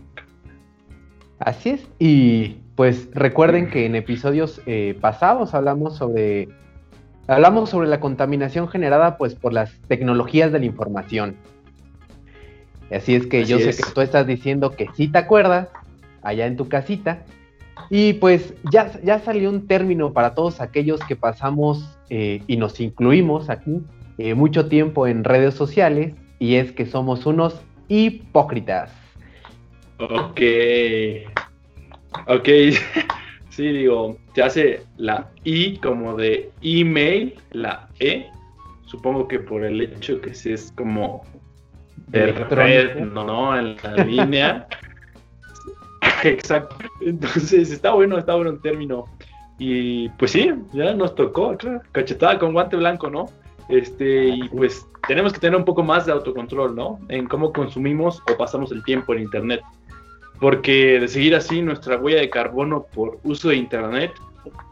Así 1.40 1.70
es. 1.70 1.88
Y 1.98 2.56
pues 2.76 3.08
recuerden 3.12 3.68
que 3.68 3.84
en 3.84 3.96
episodios 3.96 4.62
eh, 4.66 4.96
pasados 5.00 5.54
hablamos 5.54 5.96
sobre 5.96 6.48
hablamos 7.26 7.70
sobre 7.70 7.88
la 7.88 8.00
contaminación 8.00 8.68
generada 8.68 9.16
pues 9.16 9.34
por 9.34 9.52
las 9.52 9.72
tecnologías 9.88 10.52
de 10.52 10.60
la 10.60 10.64
información. 10.66 11.36
Así 12.90 13.14
es 13.14 13.26
que 13.26 13.44
yo 13.44 13.58
sé 13.58 13.70
que 13.70 13.90
tú 13.94 14.00
estás 14.00 14.26
diciendo 14.26 14.72
que 14.72 14.88
sí 14.94 15.08
te 15.08 15.18
acuerdas, 15.18 15.68
allá 16.22 16.46
en 16.46 16.56
tu 16.56 16.68
casita. 16.68 17.24
Y 17.90 18.14
pues 18.14 18.54
ya, 18.70 18.92
ya 19.02 19.18
salió 19.20 19.50
un 19.50 19.66
término 19.66 20.12
para 20.12 20.34
todos 20.34 20.60
aquellos 20.60 21.00
que 21.00 21.16
pasamos 21.16 21.98
eh, 22.10 22.42
y 22.46 22.56
nos 22.56 22.80
incluimos 22.80 23.50
aquí 23.50 23.80
eh, 24.18 24.34
mucho 24.34 24.68
tiempo 24.68 25.06
en 25.06 25.24
redes 25.24 25.54
sociales, 25.54 26.14
y 26.38 26.56
es 26.56 26.72
que 26.72 26.86
somos 26.86 27.24
unos 27.24 27.60
hipócritas. 27.88 28.92
Ok. 29.98 30.40
Ok. 32.26 32.48
sí, 33.48 33.68
digo, 33.68 34.18
te 34.34 34.42
hace 34.42 34.82
la 34.96 35.30
I 35.44 35.78
como 35.78 36.14
de 36.16 36.50
email, 36.62 37.34
la 37.52 37.88
E. 38.00 38.26
Supongo 38.86 39.26
que 39.26 39.38
por 39.38 39.64
el 39.64 39.80
hecho 39.80 40.20
que 40.20 40.30
es 40.30 40.72
como 40.76 41.24
de 42.12 42.32
red, 42.32 43.00
no, 43.00 43.58
en 43.58 43.76
la 43.82 44.04
línea. 44.04 44.66
Exacto. 46.24 46.76
Entonces, 47.00 47.70
está 47.70 47.92
bueno, 47.92 48.18
está 48.18 48.34
bueno 48.34 48.50
el 48.50 48.60
término. 48.60 49.04
Y 49.58 50.08
pues 50.10 50.32
sí, 50.32 50.50
ya 50.72 50.92
nos 50.94 51.14
tocó, 51.14 51.56
cachetada 51.92 52.38
con 52.38 52.52
guante 52.52 52.76
blanco, 52.76 53.10
¿no? 53.10 53.26
Este, 53.68 54.28
y 54.28 54.48
pues 54.48 54.86
tenemos 55.06 55.32
que 55.32 55.38
tener 55.38 55.56
un 55.56 55.64
poco 55.64 55.82
más 55.82 56.06
de 56.06 56.12
autocontrol, 56.12 56.74
¿no? 56.74 56.98
En 57.08 57.26
cómo 57.26 57.52
consumimos 57.52 58.20
o 58.30 58.36
pasamos 58.36 58.72
el 58.72 58.82
tiempo 58.82 59.14
en 59.14 59.20
Internet. 59.20 59.62
Porque 60.40 60.98
de 60.98 61.06
seguir 61.06 61.36
así, 61.36 61.62
nuestra 61.62 61.96
huella 61.96 62.20
de 62.20 62.30
carbono 62.30 62.86
por 62.92 63.20
uso 63.22 63.50
de 63.50 63.56
Internet 63.56 64.12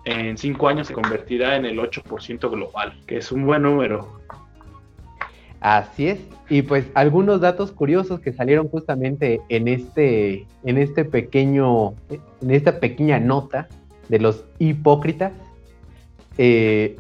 en 0.04 0.36
cinco 0.36 0.68
años 0.68 0.88
se 0.88 0.94
convertirá 0.94 1.56
en 1.56 1.64
el 1.64 1.78
8% 1.78 2.50
global, 2.50 2.92
que 3.06 3.18
es 3.18 3.30
un 3.30 3.46
buen 3.46 3.62
número. 3.62 4.20
Así 5.60 6.08
es. 6.08 6.20
Y 6.48 6.62
pues 6.62 6.86
algunos 6.94 7.40
datos 7.40 7.70
curiosos 7.70 8.20
que 8.20 8.32
salieron 8.32 8.68
justamente 8.68 9.40
en 9.48 9.68
este, 9.68 10.46
en 10.64 10.78
este 10.78 11.04
pequeño, 11.04 11.94
en 12.08 12.50
esta 12.50 12.80
pequeña 12.80 13.20
nota 13.20 13.68
de 14.08 14.18
los 14.18 14.44
hipócritas, 14.58 15.32
eh, 16.38 16.96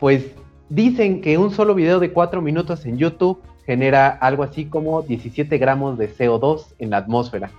pues 0.00 0.32
dicen 0.68 1.20
que 1.20 1.38
un 1.38 1.52
solo 1.52 1.74
video 1.74 2.00
de 2.00 2.12
cuatro 2.12 2.42
minutos 2.42 2.84
en 2.86 2.98
YouTube 2.98 3.40
genera 3.64 4.08
algo 4.08 4.42
así 4.42 4.66
como 4.66 5.02
17 5.02 5.56
gramos 5.58 5.96
de 5.96 6.12
CO2 6.12 6.74
en 6.78 6.90
la 6.90 6.98
atmósfera. 6.98 7.50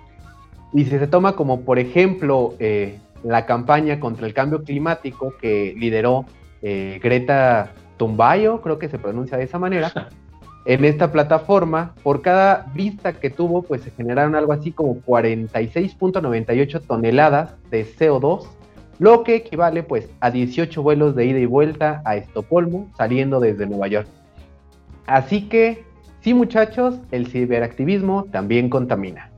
Y 0.74 0.86
si 0.86 1.00
se 1.00 1.08
toma 1.08 1.36
como 1.36 1.62
por 1.62 1.80
ejemplo 1.80 2.56
eh, 2.60 3.00
la 3.24 3.46
campaña 3.46 4.00
contra 4.00 4.28
el 4.28 4.34
cambio 4.34 4.64
climático 4.64 5.34
que 5.40 5.74
lideró 5.78 6.26
eh, 6.62 7.00
Greta 7.02 7.72
Thunberg, 7.98 8.62
creo 8.62 8.80
que 8.80 8.90
se 8.90 9.00
pronuncia 9.00 9.38
de 9.38 9.46
esa 9.46 9.60
manera, 9.60 9.92
en 10.66 10.86
esta 10.86 11.12
plataforma, 11.12 11.94
por 12.04 12.22
cada 12.22 12.72
vista 12.74 13.14
que 13.14 13.30
tuvo, 13.30 13.64
pues 13.64 13.82
se 13.82 13.92
generaron 13.92 14.36
algo 14.36 14.54
así 14.54 14.72
como 14.72 14.96
46.98 15.02 16.82
toneladas 16.88 17.56
de 17.70 17.86
CO2, 17.86 18.48
lo 19.00 19.24
que 19.24 19.36
equivale 19.36 19.84
pues 19.84 20.10
a 20.22 20.32
18 20.32 20.82
vuelos 20.82 21.16
de 21.16 21.26
ida 21.26 21.40
y 21.40 21.46
vuelta 21.46 22.02
a 22.06 22.16
Estocolmo 22.16 22.90
saliendo 22.98 23.42
desde 23.42 23.66
Nueva 23.66 23.88
York. 23.88 24.08
Así 25.06 25.50
que, 25.50 25.84
sí 26.22 26.34
muchachos, 26.34 26.96
el 27.12 27.28
ciberactivismo 27.28 28.26
también 28.32 28.70
contamina. 28.70 29.30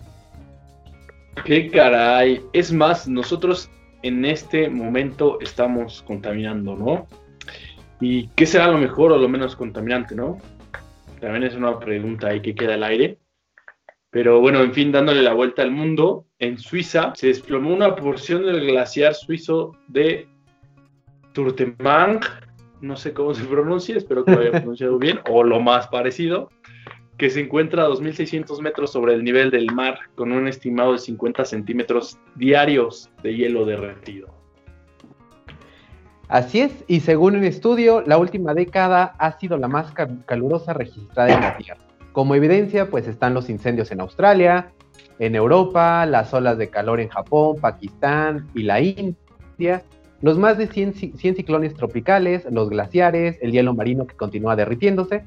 Qué 1.44 1.70
caray, 1.72 2.42
es 2.54 2.72
más, 2.72 3.08
nosotros 3.08 3.70
en 4.04 4.26
este 4.26 4.70
momento 4.70 5.40
estamos 5.42 6.04
contaminando, 6.04 6.76
¿no? 6.76 7.08
¿Y 8.00 8.28
qué 8.36 8.46
será 8.46 8.68
lo 8.68 8.78
mejor 8.78 9.12
o 9.12 9.18
lo 9.18 9.28
menos 9.28 9.56
contaminante, 9.56 10.14
no? 10.14 10.38
También 11.26 11.46
es 11.46 11.56
una 11.56 11.80
pregunta 11.80 12.28
ahí 12.28 12.40
que 12.40 12.54
queda 12.54 12.76
al 12.76 12.84
aire. 12.84 13.18
Pero 14.12 14.42
bueno, 14.42 14.62
en 14.62 14.74
fin, 14.74 14.92
dándole 14.92 15.24
la 15.24 15.34
vuelta 15.34 15.64
al 15.64 15.72
mundo, 15.72 16.28
en 16.38 16.60
Suiza 16.60 17.14
se 17.16 17.26
desplomó 17.26 17.74
una 17.74 17.96
porción 17.96 18.46
del 18.46 18.64
glaciar 18.64 19.16
suizo 19.16 19.72
de 19.88 20.28
Turtemang, 21.34 22.20
no 22.82 22.96
sé 22.96 23.14
cómo 23.14 23.34
se 23.34 23.44
pronuncia, 23.44 23.98
espero 23.98 24.24
que 24.24 24.34
lo 24.34 24.40
haya 24.40 24.52
pronunciado 24.62 25.00
bien, 25.00 25.20
o 25.28 25.44
lo 25.44 25.60
más 25.60 25.88
parecido, 25.88 26.52
que 27.18 27.32
se 27.32 27.42
encuentra 27.42 27.86
a 27.86 27.90
2.600 27.90 28.62
metros 28.62 28.92
sobre 28.92 29.16
el 29.16 29.24
nivel 29.24 29.50
del 29.50 29.72
mar, 29.74 29.98
con 30.14 30.32
un 30.32 30.48
estimado 30.48 30.92
de 30.92 31.00
50 31.00 31.44
centímetros 31.44 32.20
diarios 32.36 33.10
de 33.24 33.36
hielo 33.36 33.66
derretido. 33.66 34.35
Así 36.28 36.62
es, 36.62 36.72
y 36.88 37.02
según 37.02 37.36
un 37.36 37.44
estudio, 37.44 38.02
la 38.02 38.18
última 38.18 38.54
década 38.54 39.14
ha 39.20 39.38
sido 39.38 39.58
la 39.58 39.68
más 39.68 39.94
calurosa 40.26 40.74
registrada 40.74 41.34
en 41.34 41.42
la 41.42 41.58
Tierra. 41.58 41.82
Como 42.14 42.34
evidencia, 42.34 42.90
pues 42.90 43.08
están 43.08 43.34
los 43.34 43.50
incendios 43.50 43.92
en 43.92 44.02
Australia, 44.02 44.72
en 45.20 45.36
Europa, 45.36 46.06
las 46.06 46.34
olas 46.34 46.58
de 46.58 46.70
calor 46.70 47.00
en 47.00 47.10
Japón, 47.10 47.58
Pakistán 47.62 48.48
y 48.56 48.64
la 48.64 48.82
India, 48.82 49.84
los 50.22 50.38
más 50.40 50.58
de 50.58 50.68
100, 50.68 50.94
100 51.16 51.36
ciclones 51.36 51.76
tropicales, 51.76 52.46
los 52.50 52.70
glaciares, 52.70 53.38
el 53.42 53.52
hielo 53.52 53.76
marino 53.76 54.08
que 54.08 54.16
continúa 54.16 54.56
derritiéndose. 54.56 55.26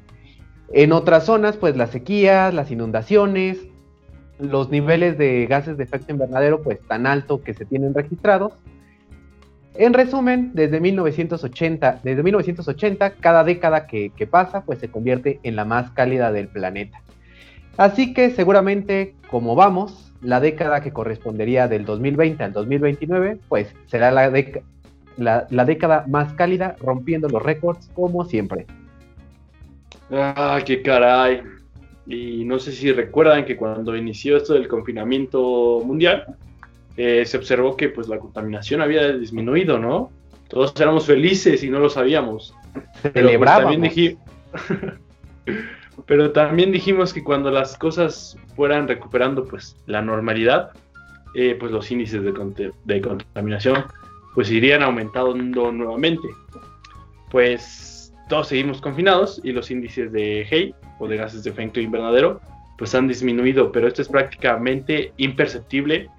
En 0.73 0.91
otras 0.91 1.25
zonas, 1.25 1.57
pues 1.57 1.77
las 1.77 1.91
sequías, 1.91 2.53
las 2.53 2.71
inundaciones, 2.71 3.67
los 4.39 4.69
niveles 4.69 5.17
de 5.17 5.45
gases 5.47 5.77
de 5.77 5.83
efecto 5.83 6.11
invernadero 6.11 6.61
pues 6.61 6.79
tan 6.87 7.07
alto 7.07 7.41
que 7.41 7.53
se 7.53 7.65
tienen 7.65 7.93
registrados. 7.93 8.53
En 9.75 9.93
resumen, 9.93 10.51
desde 10.53 10.79
1980, 10.79 12.01
desde 12.03 12.23
1980 12.23 13.11
cada 13.11 13.43
década 13.43 13.87
que, 13.87 14.11
pasa 14.29 14.63
pues 14.65 14.79
se 14.79 14.89
convierte 14.89 15.39
en 15.43 15.55
la 15.55 15.65
más 15.65 15.91
cálida 15.91 16.31
del 16.31 16.47
planeta. 16.47 17.01
Así 17.77 18.13
que 18.13 18.31
seguramente 18.31 19.15
como 19.29 19.55
vamos, 19.55 20.11
la 20.21 20.39
década 20.39 20.81
que 20.81 20.91
correspondería 20.91 21.67
del 21.67 21.85
2020 21.85 22.43
al 22.43 22.51
2029 22.51 23.39
pues 23.47 23.73
será 23.85 24.11
la, 24.11 24.31
la, 25.17 25.47
la 25.49 25.65
década 25.65 26.05
más 26.07 26.33
cálida 26.33 26.75
rompiendo 26.79 27.29
los 27.29 27.41
récords 27.41 27.89
como 27.93 28.25
siempre. 28.25 28.65
Ah, 30.11 30.59
qué 30.65 30.81
caray. 30.81 31.41
Y 32.07 32.43
no 32.43 32.57
sé 32.57 32.71
si 32.71 32.91
recuerdan 32.91 33.45
que 33.45 33.55
cuando 33.55 33.95
inició 33.95 34.37
esto 34.37 34.55
del 34.55 34.67
confinamiento 34.67 35.81
mundial, 35.85 36.25
eh, 37.01 37.25
se 37.25 37.37
observó 37.37 37.77
que 37.77 37.87
pues 37.87 38.09
la 38.09 38.19
contaminación 38.19 38.81
había 38.81 39.13
disminuido, 39.13 39.79
¿no? 39.79 40.11
Todos 40.49 40.73
éramos 40.81 41.05
felices 41.05 41.63
y 41.63 41.69
no 41.69 41.79
lo 41.79 41.89
sabíamos. 41.89 42.53
Pero 43.13 43.29
pues, 43.37 43.49
también, 43.49 43.81
dijimos, 43.83 44.21
pero 46.05 46.31
también 46.33 46.73
dijimos 46.73 47.13
que 47.13 47.23
cuando 47.23 47.51
las 47.51 47.77
cosas 47.77 48.37
fueran 48.53 48.85
recuperando 48.89 49.45
pues 49.45 49.77
la 49.85 50.01
normalidad, 50.01 50.71
eh, 51.35 51.55
pues 51.57 51.71
los 51.71 51.89
índices 51.89 52.21
de, 52.21 52.73
de 52.83 53.01
contaminación 53.01 53.85
pues 54.35 54.51
irían 54.51 54.83
aumentando 54.83 55.71
nuevamente. 55.71 56.27
Pues 57.31 58.13
todos 58.27 58.49
seguimos 58.49 58.81
confinados 58.81 59.39
y 59.41 59.53
los 59.53 59.71
índices 59.71 60.11
de 60.11 60.45
HEI 60.51 60.75
o 60.99 61.07
de 61.07 61.15
gases 61.15 61.45
de 61.45 61.51
efecto 61.51 61.79
invernadero, 61.79 62.41
pues 62.77 62.93
han 62.93 63.07
disminuido, 63.07 63.71
pero 63.71 63.87
esto 63.87 64.01
es 64.01 64.09
prácticamente 64.09 65.13
imperceptible 65.15 66.09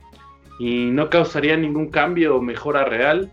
y 0.61 0.91
no 0.91 1.09
causaría 1.09 1.57
ningún 1.57 1.89
cambio 1.89 2.37
o 2.37 2.43
mejora 2.43 2.85
real. 2.85 3.31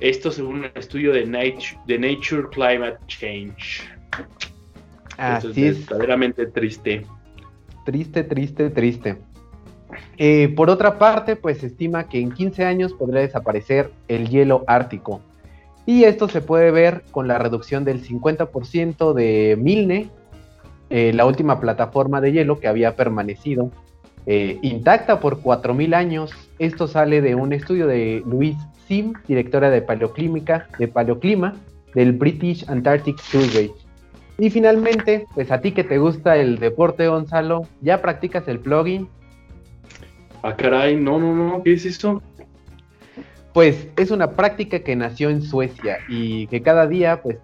Esto 0.00 0.30
según 0.30 0.60
un 0.60 0.70
estudio 0.74 1.12
de 1.12 1.26
Nature, 1.26 1.78
de 1.86 1.98
Nature 1.98 2.48
Climate 2.50 2.96
Change. 3.08 3.82
Así 5.18 5.66
es, 5.66 5.86
verdaderamente 5.86 6.46
triste. 6.46 7.04
Triste, 7.84 8.24
triste, 8.24 8.70
triste. 8.70 9.18
Eh, 10.16 10.48
por 10.56 10.70
otra 10.70 10.98
parte, 10.98 11.36
pues 11.36 11.58
se 11.58 11.66
estima 11.66 12.08
que 12.08 12.20
en 12.20 12.32
15 12.32 12.64
años 12.64 12.94
podría 12.94 13.20
desaparecer 13.20 13.90
el 14.08 14.30
hielo 14.30 14.64
ártico. 14.66 15.20
Y 15.84 16.04
esto 16.04 16.26
se 16.26 16.40
puede 16.40 16.70
ver 16.70 17.04
con 17.10 17.28
la 17.28 17.38
reducción 17.38 17.84
del 17.84 18.02
50% 18.02 19.12
de 19.12 19.56
Milne 19.58 20.08
eh, 20.88 21.12
la 21.12 21.26
última 21.26 21.60
plataforma 21.60 22.22
de 22.22 22.32
hielo 22.32 22.60
que 22.60 22.68
había 22.68 22.96
permanecido 22.96 23.70
eh, 24.26 24.58
intacta 24.62 25.20
por 25.20 25.40
4.000 25.40 25.94
años. 25.94 26.32
Esto 26.58 26.88
sale 26.88 27.20
de 27.20 27.34
un 27.34 27.52
estudio 27.52 27.86
de 27.86 28.22
Louise 28.26 28.58
Sim, 28.86 29.14
directora 29.26 29.70
de 29.70 29.82
paleoclímica, 29.82 30.68
de 30.78 30.88
paleoclima 30.88 31.54
del 31.94 32.12
British 32.12 32.68
Antarctic 32.68 33.18
Survey. 33.18 33.70
Y 34.38 34.50
finalmente, 34.50 35.26
pues 35.34 35.50
a 35.50 35.60
ti 35.60 35.72
que 35.72 35.82
te 35.82 35.98
gusta 35.98 36.36
el 36.36 36.58
deporte, 36.58 37.08
Gonzalo, 37.08 37.66
¿ya 37.80 38.02
practicas 38.02 38.46
el 38.48 38.58
plugin? 38.58 39.08
Ah, 40.42 40.54
caray, 40.54 40.96
no, 40.96 41.18
no, 41.18 41.34
no, 41.34 41.62
¿qué 41.62 41.72
es 41.72 41.86
esto? 41.86 42.22
Pues 43.54 43.88
es 43.96 44.10
una 44.10 44.32
práctica 44.32 44.80
que 44.80 44.94
nació 44.94 45.30
en 45.30 45.40
Suecia 45.40 45.98
y 46.08 46.46
que 46.48 46.60
cada 46.60 46.86
día, 46.86 47.22
pues, 47.22 47.38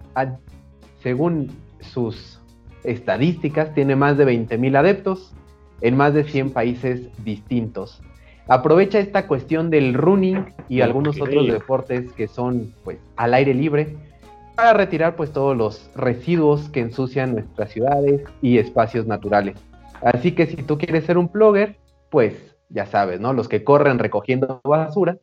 según 1.02 1.50
sus 1.80 2.40
estadísticas, 2.84 3.72
tiene 3.74 3.96
más 3.96 4.18
de 4.18 4.26
20.000 4.26 4.76
adeptos 4.76 5.32
en 5.82 5.96
más 5.96 6.14
de 6.14 6.24
100 6.24 6.50
países 6.50 7.08
distintos. 7.24 8.00
Aprovecha 8.48 8.98
esta 8.98 9.26
cuestión 9.26 9.70
del 9.70 9.94
running 9.94 10.46
y 10.68 10.80
algunos 10.80 11.20
otros 11.20 11.46
deportes 11.46 12.10
que 12.12 12.26
son 12.26 12.72
pues 12.84 12.98
al 13.16 13.34
aire 13.34 13.54
libre 13.54 13.96
para 14.56 14.72
retirar 14.72 15.16
pues 15.16 15.32
todos 15.32 15.56
los 15.56 15.90
residuos 15.94 16.68
que 16.68 16.80
ensucian 16.80 17.32
nuestras 17.32 17.70
ciudades 17.70 18.22
y 18.40 18.58
espacios 18.58 19.06
naturales. 19.06 19.56
Así 20.02 20.32
que 20.32 20.46
si 20.46 20.56
tú 20.56 20.78
quieres 20.78 21.04
ser 21.04 21.18
un 21.18 21.30
blogger, 21.30 21.76
pues 22.10 22.34
ya 22.68 22.86
sabes, 22.86 23.20
¿no? 23.20 23.32
Los 23.32 23.48
que 23.48 23.62
corren 23.62 23.98
recogiendo 23.98 24.60
basura, 24.64 25.18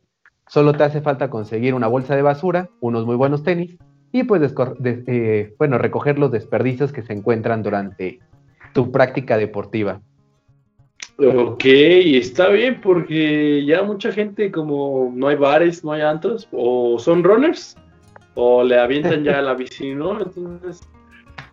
solo 0.47 0.73
te 0.73 0.83
hace 0.83 1.01
falta 1.01 1.29
conseguir 1.29 1.73
una 1.73 1.87
bolsa 1.87 2.15
de 2.15 2.21
basura, 2.21 2.69
unos 2.79 3.05
muy 3.05 3.15
buenos 3.15 3.43
tenis 3.43 3.77
y 4.11 4.23
pues 4.23 4.41
eh, 4.85 5.53
bueno, 5.59 5.77
recoger 5.77 6.17
los 6.17 6.31
desperdicios 6.31 6.91
que 6.91 7.03
se 7.03 7.13
encuentran 7.13 7.63
durante 7.63 8.19
tu 8.73 8.91
práctica 8.91 9.37
deportiva. 9.37 10.01
Ok, 11.21 11.65
está 11.65 12.47
bien 12.47 12.79
porque 12.81 13.65
ya 13.65 13.83
mucha 13.83 14.11
gente 14.11 14.51
como 14.51 15.11
no 15.13 15.27
hay 15.27 15.35
bares, 15.35 15.83
no 15.83 15.91
hay 15.91 16.01
antros, 16.01 16.47
o 16.51 16.97
son 16.97 17.23
runners, 17.23 17.75
o 18.35 18.63
le 18.63 18.79
avientan 18.79 19.23
ya 19.25 19.39
a 19.39 19.41
la 19.41 19.53
bici, 19.53 19.93
¿no? 19.93 20.21
Entonces, 20.21 20.81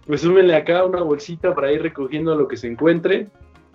pues 0.06 0.20
súmenle 0.20 0.54
acá 0.54 0.84
una 0.84 1.02
bolsita 1.02 1.52
para 1.52 1.72
ir 1.72 1.82
recogiendo 1.82 2.36
lo 2.36 2.46
que 2.46 2.56
se 2.56 2.68
encuentre. 2.68 3.28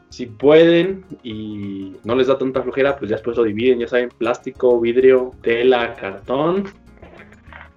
Si 0.07 0.27
pueden 0.27 1.03
y 1.23 1.97
no 2.03 2.15
les 2.15 2.27
da 2.27 2.37
tanta 2.37 2.61
flojera, 2.61 2.95
pues 2.97 3.09
ya 3.09 3.17
después 3.17 3.35
lo 3.35 3.43
dividen, 3.43 3.79
ya 3.79 3.87
saben, 3.87 4.09
plástico, 4.17 4.79
vidrio, 4.79 5.31
tela, 5.41 5.93
cartón 5.95 6.65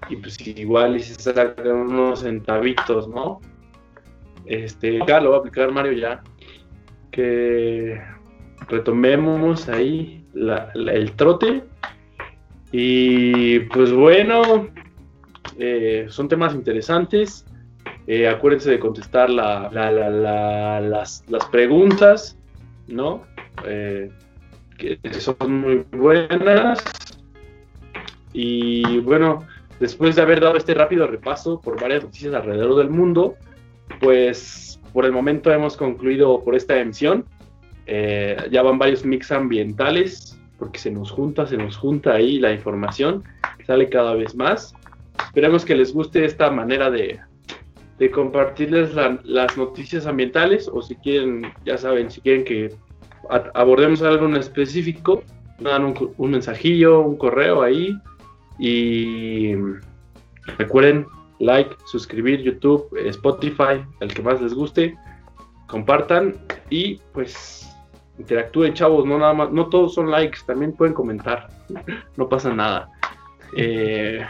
y 0.08 0.16
pues 0.16 0.38
igual 0.46 0.96
y 0.96 1.00
se 1.00 1.14
sacan 1.14 1.66
unos 1.68 2.20
centavitos, 2.20 3.08
¿no? 3.08 3.40
Este, 4.46 5.02
acá 5.02 5.20
lo 5.20 5.30
va 5.30 5.36
a 5.36 5.38
aplicar 5.40 5.72
Mario 5.72 5.92
ya. 5.92 6.22
Que 7.14 8.00
retomemos 8.68 9.68
ahí 9.68 10.26
el 10.34 11.12
trote. 11.12 11.62
Y 12.72 13.60
pues 13.60 13.92
bueno, 13.92 14.68
eh, 15.58 16.06
son 16.08 16.28
temas 16.28 16.54
interesantes. 16.54 17.46
Eh, 18.08 18.28
acuérdense 18.28 18.70
de 18.70 18.80
contestar 18.80 19.30
las, 19.30 19.72
las, 21.28 21.44
preguntas, 21.52 22.36
¿no? 22.88 23.22
Eh, 23.64 24.10
que 24.76 24.98
son 25.20 25.36
muy 25.60 25.86
buenas. 25.92 26.82
Y 28.32 28.98
bueno, 28.98 29.46
después 29.78 30.16
de 30.16 30.22
haber 30.22 30.40
dado 30.40 30.56
este 30.56 30.74
rápido 30.74 31.06
repaso 31.06 31.60
por 31.60 31.80
varias 31.80 32.02
noticias 32.02 32.34
alrededor 32.34 32.76
del 32.76 32.90
mundo, 32.90 33.36
pues 34.00 34.63
por 34.94 35.04
el 35.04 35.12
momento 35.12 35.52
hemos 35.52 35.76
concluido 35.76 36.42
por 36.42 36.54
esta 36.54 36.78
emisión. 36.78 37.26
Eh, 37.86 38.36
ya 38.50 38.62
van 38.62 38.78
varios 38.78 39.04
mix 39.04 39.30
ambientales, 39.32 40.40
porque 40.58 40.78
se 40.78 40.90
nos 40.90 41.10
junta, 41.10 41.46
se 41.46 41.58
nos 41.58 41.76
junta 41.76 42.14
ahí 42.14 42.38
la 42.38 42.52
información, 42.52 43.24
sale 43.66 43.90
cada 43.90 44.14
vez 44.14 44.34
más. 44.36 44.72
Esperemos 45.26 45.64
que 45.64 45.74
les 45.74 45.92
guste 45.92 46.24
esta 46.24 46.48
manera 46.50 46.90
de, 46.90 47.20
compartirles 48.12 48.94
las 49.24 49.56
noticias 49.56 50.06
ambientales 50.06 50.68
o 50.68 50.82
si 50.82 50.94
quieren, 50.96 51.52
ya 51.64 51.78
saben, 51.78 52.10
si 52.10 52.20
quieren 52.20 52.44
que 52.44 52.74
abordemos 53.54 54.02
algo 54.02 54.26
en 54.26 54.36
específico, 54.36 55.22
dan 55.58 55.84
un, 55.84 56.12
un 56.18 56.30
mensajillo, 56.30 57.00
un 57.00 57.16
correo 57.16 57.62
ahí 57.62 57.96
y 58.58 59.54
recuerden, 60.58 61.06
like, 61.44 61.76
suscribir 61.84 62.42
YouTube, 62.42 62.88
Spotify, 63.06 63.84
el 64.00 64.12
que 64.12 64.22
más 64.22 64.40
les 64.40 64.54
guste, 64.54 64.96
compartan 65.66 66.34
y 66.70 66.96
pues 67.12 67.70
interactúen, 68.18 68.74
chavos, 68.74 69.06
no 69.06 69.18
nada 69.18 69.34
más, 69.34 69.52
no 69.52 69.68
todos 69.68 69.94
son 69.94 70.10
likes, 70.10 70.38
también 70.46 70.72
pueden 70.72 70.94
comentar, 70.94 71.48
no 72.16 72.28
pasa 72.28 72.52
nada. 72.52 72.90
Eh, 73.56 74.24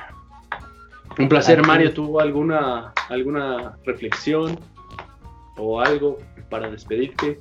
un 1.18 1.28
placer, 1.28 1.64
Mario. 1.64 1.92
¿Tuvo 1.92 2.20
alguna, 2.20 2.92
alguna 3.08 3.76
reflexión 3.84 4.58
o 5.56 5.80
algo 5.80 6.18
para 6.50 6.70
despedirte? 6.70 7.40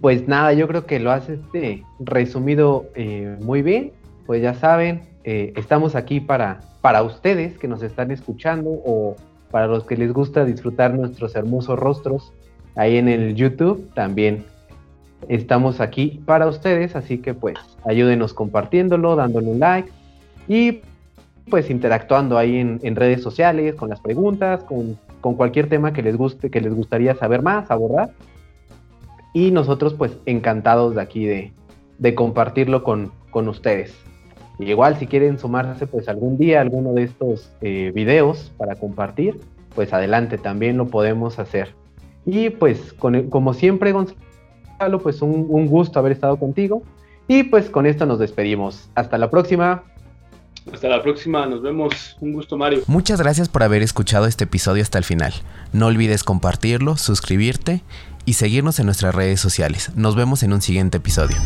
Pues 0.00 0.26
nada, 0.26 0.52
yo 0.54 0.66
creo 0.66 0.86
que 0.86 0.98
lo 0.98 1.10
has 1.10 1.28
este, 1.28 1.84
resumido 2.00 2.86
eh, 2.94 3.36
muy 3.40 3.62
bien. 3.62 3.92
Pues 4.26 4.42
ya 4.42 4.54
saben, 4.54 5.07
eh, 5.24 5.52
estamos 5.56 5.94
aquí 5.94 6.20
para, 6.20 6.60
para 6.80 7.02
ustedes 7.02 7.58
que 7.58 7.68
nos 7.68 7.82
están 7.82 8.10
escuchando 8.10 8.70
o 8.70 9.16
para 9.50 9.66
los 9.66 9.84
que 9.84 9.96
les 9.96 10.12
gusta 10.12 10.44
disfrutar 10.44 10.94
nuestros 10.94 11.34
hermosos 11.34 11.78
rostros 11.78 12.32
ahí 12.78 12.96
en 12.96 13.08
el 13.08 13.34
YouTube 13.34 13.90
también 13.94 14.44
estamos 15.28 15.80
aquí 15.80 16.20
para 16.24 16.46
ustedes, 16.46 16.94
así 16.94 17.18
que 17.18 17.34
pues 17.34 17.56
ayúdenos 17.84 18.34
compartiéndolo, 18.34 19.16
dándole 19.16 19.48
un 19.48 19.58
like 19.58 19.90
y 20.46 20.80
pues 21.50 21.70
interactuando 21.70 22.38
ahí 22.38 22.58
en, 22.58 22.96
redes 22.96 23.22
sociales 23.22 23.74
con 23.74 23.88
las 23.88 24.00
preguntas, 24.00 24.62
con, 24.64 24.98
cualquier 25.20 25.68
tema 25.68 25.92
que 25.92 26.02
les 26.02 26.16
guste, 26.16 26.50
que 26.50 26.60
les 26.60 26.74
gustaría 26.74 27.14
saber 27.14 27.42
más, 27.42 27.70
abordar. 27.70 28.10
Y 29.34 29.50
nosotros 29.50 29.94
pues 29.94 30.16
encantados 30.26 30.94
de 30.94 31.00
aquí 31.00 31.26
de, 31.26 31.52
de 31.98 32.14
compartirlo 32.14 32.82
con, 32.82 33.12
con 33.30 33.48
ustedes. 33.48 33.94
Igual 34.58 34.98
si 34.98 35.06
quieren 35.06 35.38
sumarse 35.38 35.86
pues 35.86 36.08
algún 36.08 36.38
día 36.38 36.58
a 36.58 36.62
alguno 36.62 36.92
de 36.92 37.04
estos 37.04 37.50
eh, 37.60 37.92
videos 37.94 38.52
para 38.56 38.74
compartir, 38.76 39.40
pues 39.74 39.92
adelante, 39.92 40.38
también 40.38 40.76
lo 40.76 40.86
podemos 40.86 41.38
hacer. 41.38 41.74
Y 42.26 42.50
pues 42.50 42.92
como 42.92 43.54
siempre 43.54 43.92
Gonzalo, 43.92 44.98
pues 45.02 45.22
un, 45.22 45.46
un 45.48 45.66
gusto 45.66 45.98
haber 45.98 46.12
estado 46.12 46.36
contigo. 46.36 46.82
Y 47.28 47.44
pues 47.44 47.68
con 47.68 47.86
esto 47.86 48.06
nos 48.06 48.18
despedimos. 48.18 48.88
Hasta 48.94 49.18
la 49.18 49.30
próxima. 49.30 49.84
Hasta 50.72 50.88
la 50.88 51.02
próxima, 51.02 51.46
nos 51.46 51.62
vemos. 51.62 52.16
Un 52.20 52.32
gusto, 52.32 52.56
Mario. 52.56 52.82
Muchas 52.86 53.20
gracias 53.20 53.48
por 53.48 53.62
haber 53.62 53.82
escuchado 53.82 54.26
este 54.26 54.44
episodio 54.44 54.82
hasta 54.82 54.98
el 54.98 55.04
final. 55.04 55.32
No 55.72 55.86
olvides 55.86 56.24
compartirlo, 56.24 56.96
suscribirte 56.96 57.82
y 58.24 58.34
seguirnos 58.34 58.78
en 58.78 58.86
nuestras 58.86 59.14
redes 59.14 59.40
sociales. 59.40 59.92
Nos 59.94 60.16
vemos 60.16 60.42
en 60.42 60.52
un 60.52 60.62
siguiente 60.62 60.98
episodio. 60.98 61.36